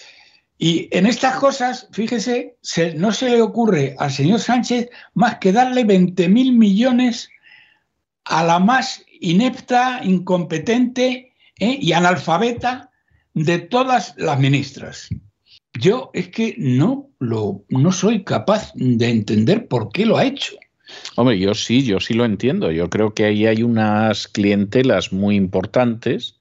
[0.57, 2.57] Y en estas cosas, fíjese,
[2.95, 7.29] no se le ocurre al señor Sánchez más que darle 20 mil millones
[8.23, 11.77] a la más inepta, incompetente ¿eh?
[11.79, 12.89] y analfabeta
[13.33, 15.09] de todas las ministras.
[15.77, 20.55] Yo es que no, lo, no soy capaz de entender por qué lo ha hecho.
[21.17, 22.71] Hombre, yo sí, yo sí lo entiendo.
[22.71, 26.39] Yo creo que ahí hay unas clientelas muy importantes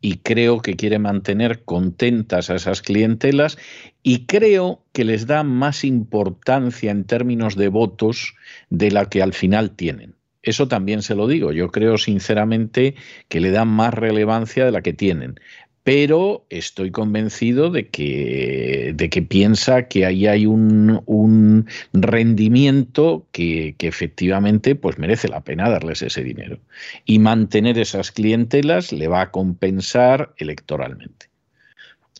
[0.00, 3.58] y creo que quiere mantener contentas a esas clientelas
[4.02, 8.34] y creo que les da más importancia en términos de votos
[8.70, 10.14] de la que al final tienen.
[10.42, 11.52] Eso también se lo digo.
[11.52, 12.94] Yo creo sinceramente
[13.28, 15.40] que le dan más relevancia de la que tienen
[15.88, 24.74] pero estoy convencido de que, de que piensa que ahí hay un, rendimiento que, efectivamente
[24.74, 26.58] pues merece la pena darles ese dinero.
[27.06, 31.30] Y mantener esas clientelas le va a compensar electoralmente.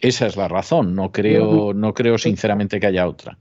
[0.00, 3.36] Esa es la razón, no creo, no creo sinceramente que haya otra.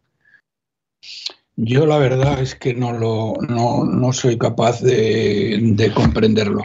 [1.59, 6.61] Yo la verdad es que no, lo, no, soy capaz de, comprenderlo.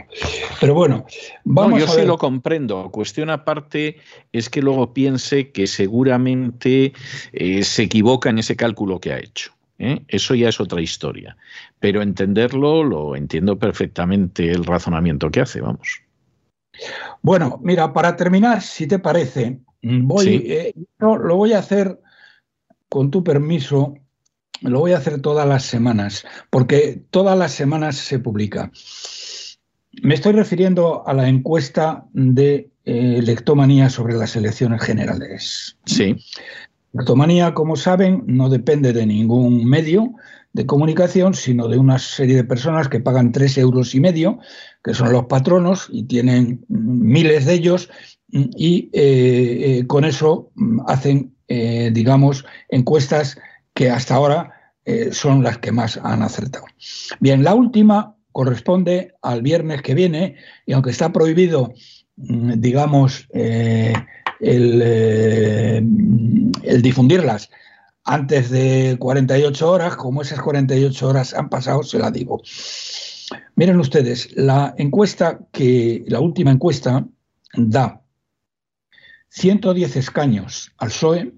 [0.61, 1.07] Pero bueno,
[1.43, 2.91] vamos yo sí lo comprendo.
[2.91, 3.97] Cuestión aparte
[4.31, 6.93] es que luego piense que seguramente
[7.31, 9.51] eh, se equivoca en ese cálculo que ha hecho.
[9.79, 10.03] ¿eh?
[10.09, 11.37] Eso ya es otra historia.
[11.79, 16.03] Pero entenderlo, lo entiendo perfectamente el razonamiento que hace, vamos.
[17.23, 21.99] Bueno, mira, para terminar, si te parece, voy, eh, lo voy a hacer
[22.89, 23.95] con tu permiso
[24.63, 28.71] lo voy a hacer todas las semanas, porque todas las semanas se publica.
[30.01, 35.77] me estoy refiriendo a la encuesta de eh, lectomanía sobre las elecciones generales.
[35.85, 36.15] Sí.
[36.93, 40.13] Lectomanía, como saben, no depende de ningún medio
[40.53, 44.39] de comunicación, sino de una serie de personas que pagan tres euros y medio,
[44.83, 47.89] que son los patronos, y tienen miles de ellos,
[48.29, 53.37] y eh, eh, con eso mm, hacen, digamos, encuestas
[53.73, 54.51] que hasta ahora
[55.11, 56.65] son las que más han acertado.
[57.21, 61.73] Bien, la última corresponde al viernes que viene y aunque está prohibido,
[62.17, 63.93] mm, digamos, eh,
[64.41, 65.81] eh,
[66.63, 67.49] el, difundirlas
[68.03, 72.41] antes de 48 horas, como esas 48 horas han pasado, se la digo.
[73.55, 77.05] Miren ustedes, la encuesta que, la última encuesta
[77.55, 78.01] da
[79.29, 81.33] 110 escaños al PSOE,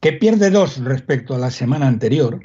[0.00, 2.40] que pierde dos respecto a la semana anterior,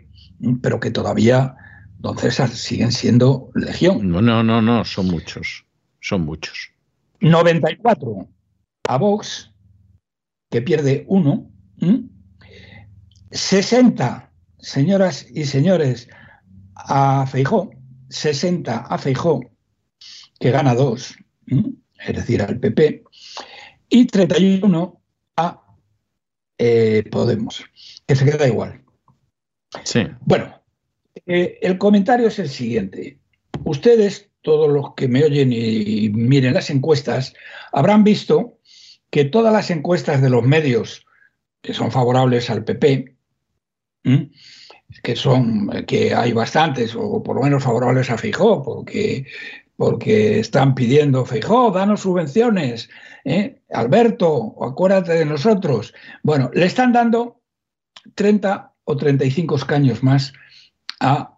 [0.61, 1.55] pero que todavía
[1.99, 4.09] don César, siguen siendo legión.
[4.09, 5.65] No, no, no, no, son muchos,
[5.99, 6.71] son muchos.
[7.19, 8.27] 94
[8.87, 9.51] a Vox,
[10.49, 11.51] que pierde uno.
[13.31, 16.09] 60, señoras y señores,
[16.75, 17.71] a Feijó,
[18.09, 19.41] 60 a Feijó,
[20.39, 23.03] que gana dos, es decir, al PP,
[23.89, 25.01] y 31
[25.35, 25.68] a
[26.59, 27.65] eh, Podemos,
[28.05, 28.81] que se queda igual.
[29.83, 30.07] Sí.
[30.21, 30.61] Bueno,
[31.25, 33.17] eh, el comentario es el siguiente.
[33.63, 37.33] Ustedes, todos los que me oyen y miren las encuestas,
[37.71, 38.59] habrán visto
[39.09, 41.05] que todas las encuestas de los medios
[41.61, 43.15] que son favorables al PP,
[45.03, 49.25] que son que hay bastantes o por lo menos favorables a Fijó, porque
[49.79, 52.89] porque están pidiendo Fijó, danos subvenciones,
[53.23, 53.61] ¿eh?
[53.71, 55.93] Alberto, acuérdate de nosotros.
[56.21, 57.39] Bueno, le están dando
[58.15, 60.33] 30 o 35 escaños más
[60.99, 61.37] a,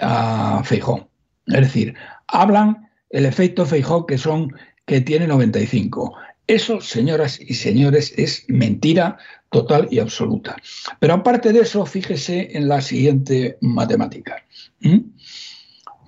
[0.00, 1.10] a Feijó.
[1.46, 1.96] Es decir,
[2.28, 4.54] hablan el efecto Feijó que son
[4.86, 6.14] que tiene 95.
[6.46, 9.18] Eso, señoras y señores, es mentira
[9.50, 10.54] total y absoluta.
[11.00, 14.46] Pero aparte de eso, fíjese en la siguiente matemática.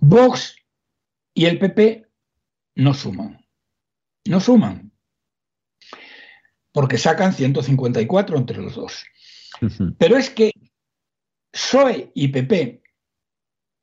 [0.00, 0.59] Vox
[1.34, 2.06] y el PP
[2.76, 3.44] no suman.
[4.26, 4.92] No suman.
[6.72, 9.04] Porque sacan 154 entre los dos.
[9.98, 10.52] Pero es que
[11.50, 12.82] PSOE y PP,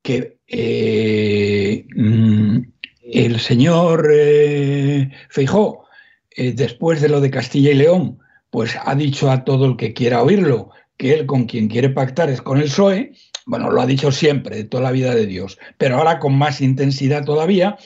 [0.02, 2.58] que eh, mm,
[3.02, 5.86] el señor eh, Feijó,
[6.30, 8.18] eh, después de lo de Castilla y León,
[8.50, 12.28] pues ha dicho a todo el que quiera oírlo que él con quien quiere pactar
[12.30, 13.12] es con el PSOE,
[13.48, 17.24] bueno, lo ha dicho siempre, toda la vida de Dios, pero ahora con más intensidad
[17.24, 17.78] todavía.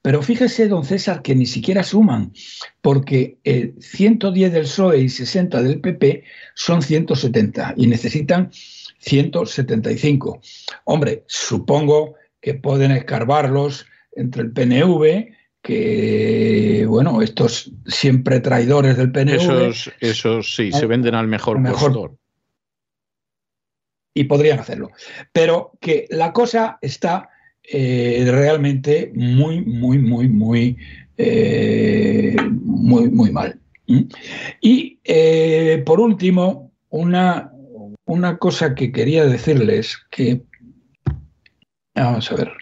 [0.00, 2.32] Pero fíjese, don César, que ni siquiera suman,
[2.80, 3.36] porque
[3.80, 6.22] 110 del PSOE y 60 del PP
[6.54, 8.50] son 170 y necesitan
[9.00, 10.40] 175.
[10.84, 19.74] Hombre, supongo que pueden escarbarlos entre el PNV, que, bueno, estos siempre traidores del PNV.
[20.00, 22.16] Esos, sí, se venden al mejor, mejor
[24.18, 24.90] Y podrían hacerlo.
[25.32, 27.30] Pero que la cosa está
[27.62, 30.76] eh, realmente muy, muy, muy, muy,
[31.16, 33.60] eh, muy, muy mal.
[34.60, 37.52] Y eh, por último, una,
[38.06, 40.42] una cosa que quería decirles que,
[41.94, 42.52] vamos a ver,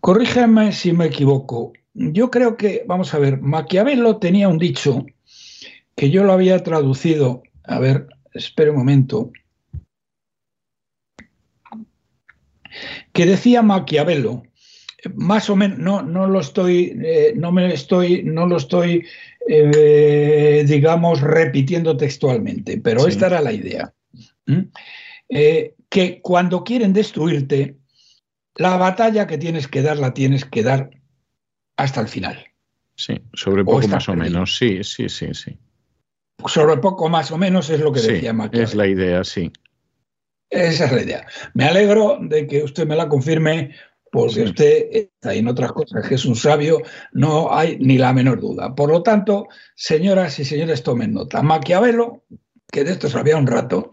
[0.00, 5.06] corríjame si me equivoco, yo creo que, vamos a ver, Maquiavelo tenía un dicho
[5.94, 8.06] que yo lo había traducido, a ver,
[8.36, 9.32] espere un momento,
[13.12, 14.42] que decía Maquiavelo,
[15.14, 19.06] más o menos, no, no lo estoy, eh, no me estoy, no lo estoy
[19.48, 23.92] eh, digamos, repitiendo textualmente, pero esta era la idea.
[25.28, 27.76] Eh, que cuando quieren destruirte,
[28.56, 30.90] la batalla que tienes que dar la tienes que dar
[31.76, 32.44] hasta el final.
[32.96, 35.56] Sí, sobre poco más o menos, sí, sí, sí, sí.
[36.44, 38.64] Sobre poco más o menos es lo que decía Maquiavelo.
[38.64, 39.50] Es la idea, sí.
[40.50, 41.26] Esa es la idea.
[41.54, 43.72] Me alegro de que usted me la confirme
[44.12, 46.80] porque usted está en otras cosas que es un sabio,
[47.12, 48.74] no hay ni la menor duda.
[48.74, 51.42] Por lo tanto, señoras y señores, tomen nota.
[51.42, 52.24] Maquiavelo,
[52.70, 53.92] que de esto sabía un rato,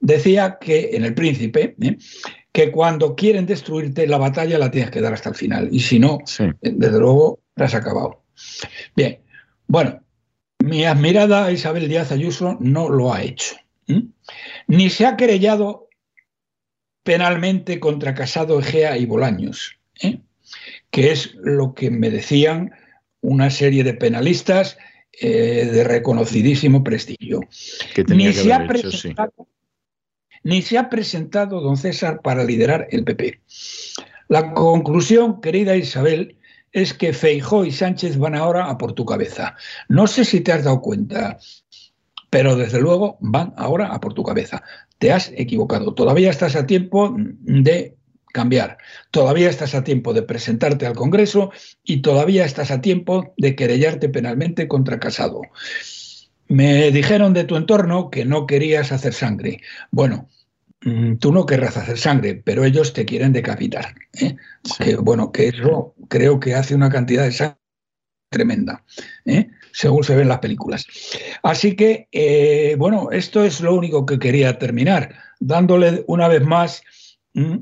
[0.00, 1.96] decía que en El Príncipe, ¿eh?
[2.50, 5.68] que cuando quieren destruirte, la batalla la tienes que dar hasta el final.
[5.70, 6.18] Y si no,
[6.60, 8.24] desde luego, la has acabado.
[8.96, 9.20] Bien,
[9.66, 10.00] bueno,
[10.66, 13.56] mi admirada Isabel Díaz Ayuso no lo ha hecho.
[14.66, 15.88] Ni se ha querellado
[17.04, 20.18] penalmente contra Casado, Egea y Bolaños, ¿eh?
[20.90, 22.72] que es lo que me decían
[23.20, 24.76] una serie de penalistas
[25.20, 27.40] eh, de reconocidísimo prestigio.
[28.08, 28.66] ni, se ha
[30.42, 33.40] ni se ha presentado don César para liderar el PP.
[34.28, 36.36] La conclusión, querida Isabel,
[36.76, 39.56] es que Feijó y Sánchez van ahora a por tu cabeza.
[39.88, 41.38] No sé si te has dado cuenta,
[42.28, 44.62] pero desde luego van ahora a por tu cabeza.
[44.98, 45.94] Te has equivocado.
[45.94, 47.96] Todavía estás a tiempo de
[48.30, 48.76] cambiar.
[49.10, 51.50] Todavía estás a tiempo de presentarte al Congreso
[51.82, 55.40] y todavía estás a tiempo de querellarte penalmente contra Casado.
[56.46, 59.62] Me dijeron de tu entorno que no querías hacer sangre.
[59.90, 60.28] Bueno,
[61.18, 63.94] tú no querrás hacer sangre, pero ellos te quieren decapitar.
[64.20, 64.36] ¿eh?
[65.00, 67.58] bueno, que eso creo que hace una cantidad de sangre
[68.30, 68.84] tremenda,
[69.24, 69.48] ¿eh?
[69.72, 70.86] según se ven en las películas.
[71.42, 76.82] Así que, eh, bueno, esto es lo único que quería terminar, dándole una vez más,
[77.34, 77.56] mm,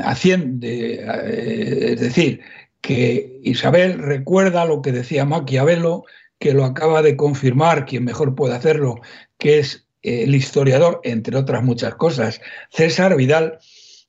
[0.00, 2.40] haciendo, es decir,
[2.80, 6.04] que Isabel recuerda lo que decía Maquiavelo
[6.38, 9.00] que lo acaba de confirmar quien mejor puede hacerlo,
[9.38, 12.40] que es el historiador, entre otras muchas cosas,
[12.70, 13.58] César Vidal,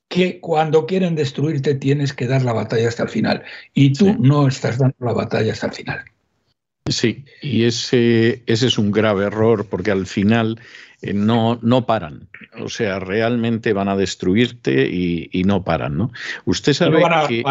[0.07, 3.43] que cuando quieren destruirte tienes que dar la batalla hasta el final.
[3.73, 5.99] Y tú no estás dando la batalla hasta el final.
[6.87, 10.59] Sí, y ese, ese es un grave error porque al final
[11.01, 12.29] eh, no, no paran.
[12.59, 16.11] O sea, realmente van a destruirte y, no paran, ¿no?
[16.45, 17.43] Usted sabe que...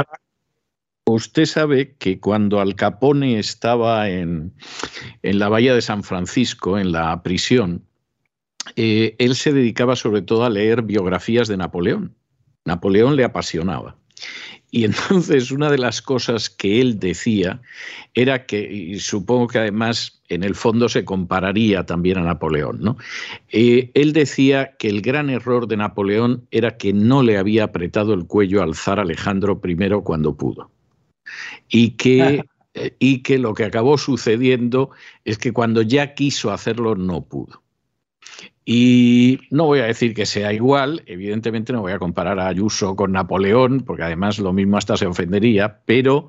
[1.10, 4.52] Usted sabe que cuando Al Capone estaba en,
[5.22, 7.87] la bahía de San Francisco, en la prisión,
[8.76, 12.14] eh, él se dedicaba sobre todo a leer biografías de Napoleón.
[12.64, 13.96] Napoleón le apasionaba.
[14.70, 17.60] Y entonces una de las cosas que él decía
[18.14, 22.98] era que, y supongo que además en el fondo se compararía también a Napoleón, ¿no?
[23.50, 28.12] Eh, él decía que el gran error de Napoleón era que no le había apretado
[28.12, 30.70] el cuello al zar Alejandro I cuando pudo
[31.68, 32.44] y que,
[32.74, 34.90] eh, y que lo que acabó sucediendo
[35.24, 37.62] es que cuando ya quiso hacerlo no pudo.
[38.70, 42.96] Y no voy a decir que sea igual, evidentemente no voy a comparar a Ayuso
[42.96, 46.28] con Napoleón, porque además lo mismo hasta se ofendería, pero,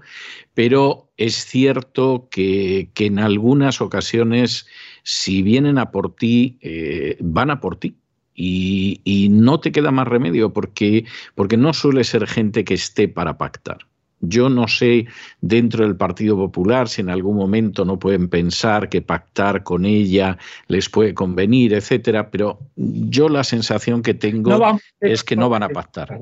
[0.53, 4.67] pero es cierto que, en algunas ocasiones,
[5.03, 7.97] si vienen a por ti, eh, van a por ti.
[8.33, 11.03] Y, y, no te queda más remedio porque,
[11.35, 13.88] porque no suele ser gente que esté para pactar.
[14.21, 15.07] Yo no sé
[15.41, 20.37] dentro del Partido Popular si en algún momento no pueden pensar que pactar con ella
[20.67, 25.69] les puede convenir, etcétera, pero yo la sensación que tengo es que no van a
[25.69, 26.21] pactar.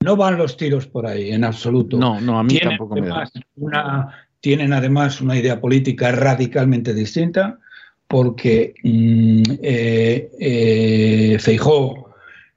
[0.00, 1.98] No van los tiros por ahí, en absoluto.
[1.98, 3.28] No, no, a mí tampoco me da.
[4.40, 7.58] tienen además una idea política radicalmente distinta,
[8.06, 12.14] porque mm, eh, eh, Feijó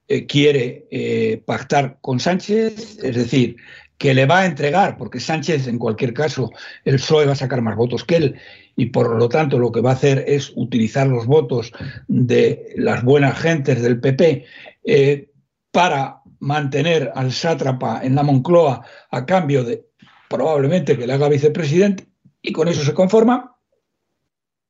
[0.07, 3.57] eh, quiere pactar con Sánchez, es decir,
[4.01, 6.49] que le va a entregar, porque Sánchez, en cualquier caso,
[6.85, 8.35] el PSOE va a sacar más votos que él,
[8.75, 11.71] y por lo tanto lo que va a hacer es utilizar los votos
[12.07, 14.45] de las buenas gentes del PP
[14.85, 15.29] eh,
[15.69, 19.85] para mantener al sátrapa en la Moncloa a cambio de
[20.27, 22.07] probablemente que le haga vicepresidente,
[22.41, 23.55] y con eso se conforma.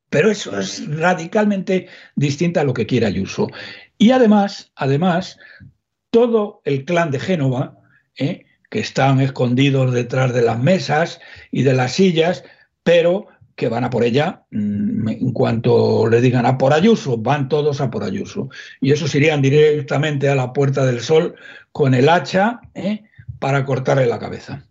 [0.10, 3.48] Pero eso es radicalmente distinto a lo que quiere Ayuso.
[3.98, 5.40] Y además, además,
[6.10, 7.78] todo el clan de Génova,
[8.18, 11.20] eh, que están escondidos detrás de las mesas
[11.52, 12.46] y de las sillas,
[12.84, 14.46] pero que van a por ella.
[14.50, 18.50] Mm, en cuanto le digan a por Ayuso, van todos a por Ayuso.
[18.80, 21.36] Y esos irían directamente a la Puerta del Sol
[21.74, 23.04] con el hacha ¿eh?
[23.40, 24.66] para cortarle la cabeza.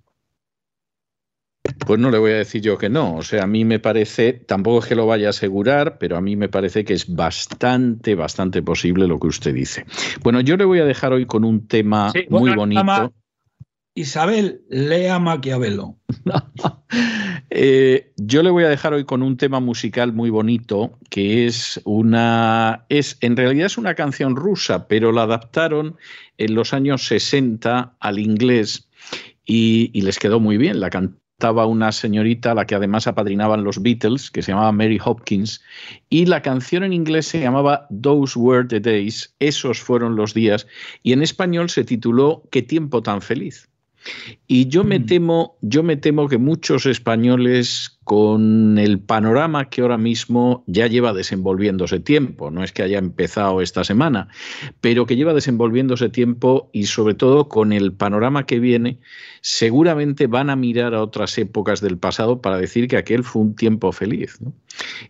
[1.86, 3.16] Pues no le voy a decir yo que no.
[3.16, 6.22] O sea, a mí me parece, tampoco es que lo vaya a asegurar, pero a
[6.22, 9.84] mí me parece que es bastante, bastante posible lo que usted dice.
[10.22, 13.12] Bueno, yo le voy a dejar hoy con un tema muy bonito.
[14.00, 15.96] Isabel, lea Maquiavelo.
[17.52, 21.80] Eh, yo le voy a dejar hoy con un tema musical muy bonito, que es
[21.84, 22.86] una.
[22.88, 25.96] es En realidad es una canción rusa, pero la adaptaron
[26.38, 28.88] en los años 60 al inglés
[29.44, 30.78] y, les quedó muy bien.
[30.78, 35.00] La cantaba una señorita a la que además apadrinaban los Beatles, que se llamaba Mary
[35.04, 35.60] Hopkins,
[36.08, 40.68] y la canción en inglés se llamaba Those Were the Days, esos fueron los días,
[41.02, 43.69] y en español se tituló Qué tiempo tan feliz.
[44.46, 45.06] Y yo me mm.
[45.06, 51.12] temo, yo me temo que muchos españoles con el panorama que ahora mismo ya lleva
[51.12, 54.28] desenvolviéndose tiempo, no es que haya empezado esta semana,
[54.80, 58.98] pero que lleva desenvolviéndose tiempo y sobre todo con el panorama que viene,
[59.40, 63.54] seguramente van a mirar a otras épocas del pasado para decir que aquel fue un
[63.54, 64.38] tiempo feliz.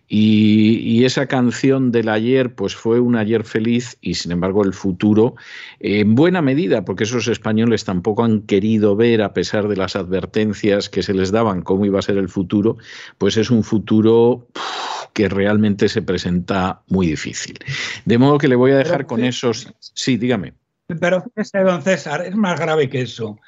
[0.07, 5.35] Y, esa canción del ayer, pues fue un ayer feliz y sin embargo el futuro,
[5.79, 10.89] en buena medida, porque esos españoles tampoco han querido ver, a pesar de las advertencias
[10.89, 12.77] que se les daban, cómo iba a ser el futuro,
[13.17, 14.47] pues es un futuro
[15.13, 17.57] que realmente se presenta muy difícil.
[18.05, 19.73] De modo que le voy a dejar con esos...
[19.79, 20.53] Sí, dígame.
[20.99, 23.39] Pero fíjese, don César, es más grave que eso,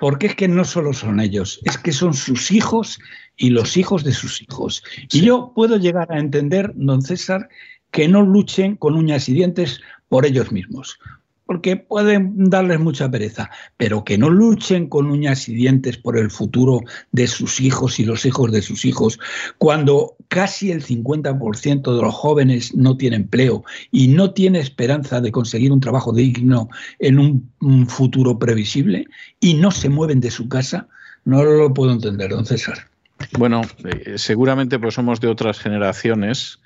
[0.00, 2.98] porque es que no solo son ellos, es que son sus hijos
[3.36, 4.82] y los hijos de sus hijos.
[5.12, 7.48] Y yo puedo llegar a entender, don César,
[7.90, 10.98] que no luchen con uñas y dientes por ellos mismos,
[11.46, 16.30] porque pueden darles mucha pereza, pero que no luchen con uñas y dientes por el
[16.30, 16.80] futuro
[17.10, 19.18] de sus hijos y los hijos de sus hijos,
[19.58, 25.32] cuando casi el 50% de los jóvenes no tiene empleo y no tiene esperanza de
[25.32, 26.68] conseguir un trabajo digno
[26.98, 27.52] en un,
[27.88, 29.06] futuro previsible
[29.40, 30.88] y no se mueven de su casa,
[31.24, 32.88] no lo puedo entender, don César.
[33.38, 36.60] Bueno, eh, seguramente pues somos de otras generaciones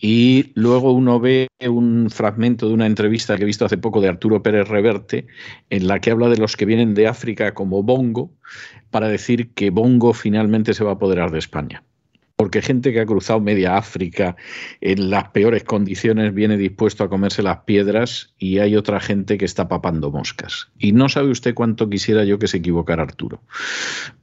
[0.00, 4.08] y luego uno ve un fragmento de una entrevista que he visto hace poco de
[4.08, 5.26] Arturo Pérez Reverte,
[5.70, 8.30] en la que habla de los que vienen de África como Bongo,
[8.90, 11.82] para decir que Bongo finalmente se va a apoderar de España
[12.38, 14.36] porque gente que ha cruzado media África
[14.80, 19.44] en las peores condiciones viene dispuesto a comerse las piedras y hay otra gente que
[19.44, 20.68] está papando moscas.
[20.78, 23.42] Y no sabe usted cuánto quisiera yo que se equivocara Arturo.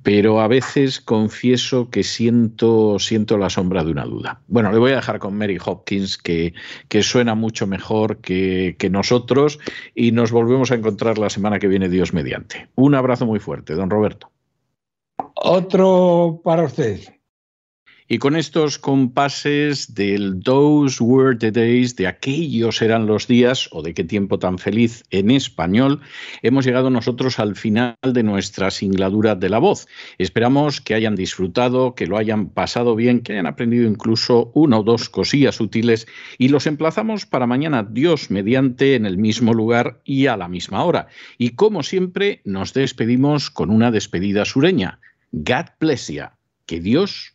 [0.02, 4.40] Pero a veces confieso que siento, siento la sombra de una duda.
[4.48, 6.54] Bueno, le voy a dejar con Mary Hopkins, que,
[6.88, 9.60] que suena mucho mejor que, que nosotros,
[9.94, 12.70] y nos volvemos a encontrar la semana que viene, Dios mediante.
[12.76, 14.32] Un abrazo muy fuerte, don Roberto.
[15.36, 17.02] Otro para usted.
[18.08, 23.82] Y con estos compases del Those Were the Days, de aquellos eran los días, o
[23.82, 26.02] de qué tiempo tan feliz en español,
[26.44, 29.88] hemos llegado nosotros al final de nuestra singladura de la voz.
[30.20, 34.84] Esperamos que hayan disfrutado, que lo hayan pasado bien, que hayan aprendido incluso una o
[34.84, 36.06] dos cosillas útiles
[36.38, 40.84] y los emplazamos para mañana, Dios mediante, en el mismo lugar y a la misma
[40.84, 41.08] hora.
[41.40, 45.00] Y como siempre, nos despedimos con una despedida sureña.
[45.32, 46.26] God bless you.
[46.68, 47.35] Que Dios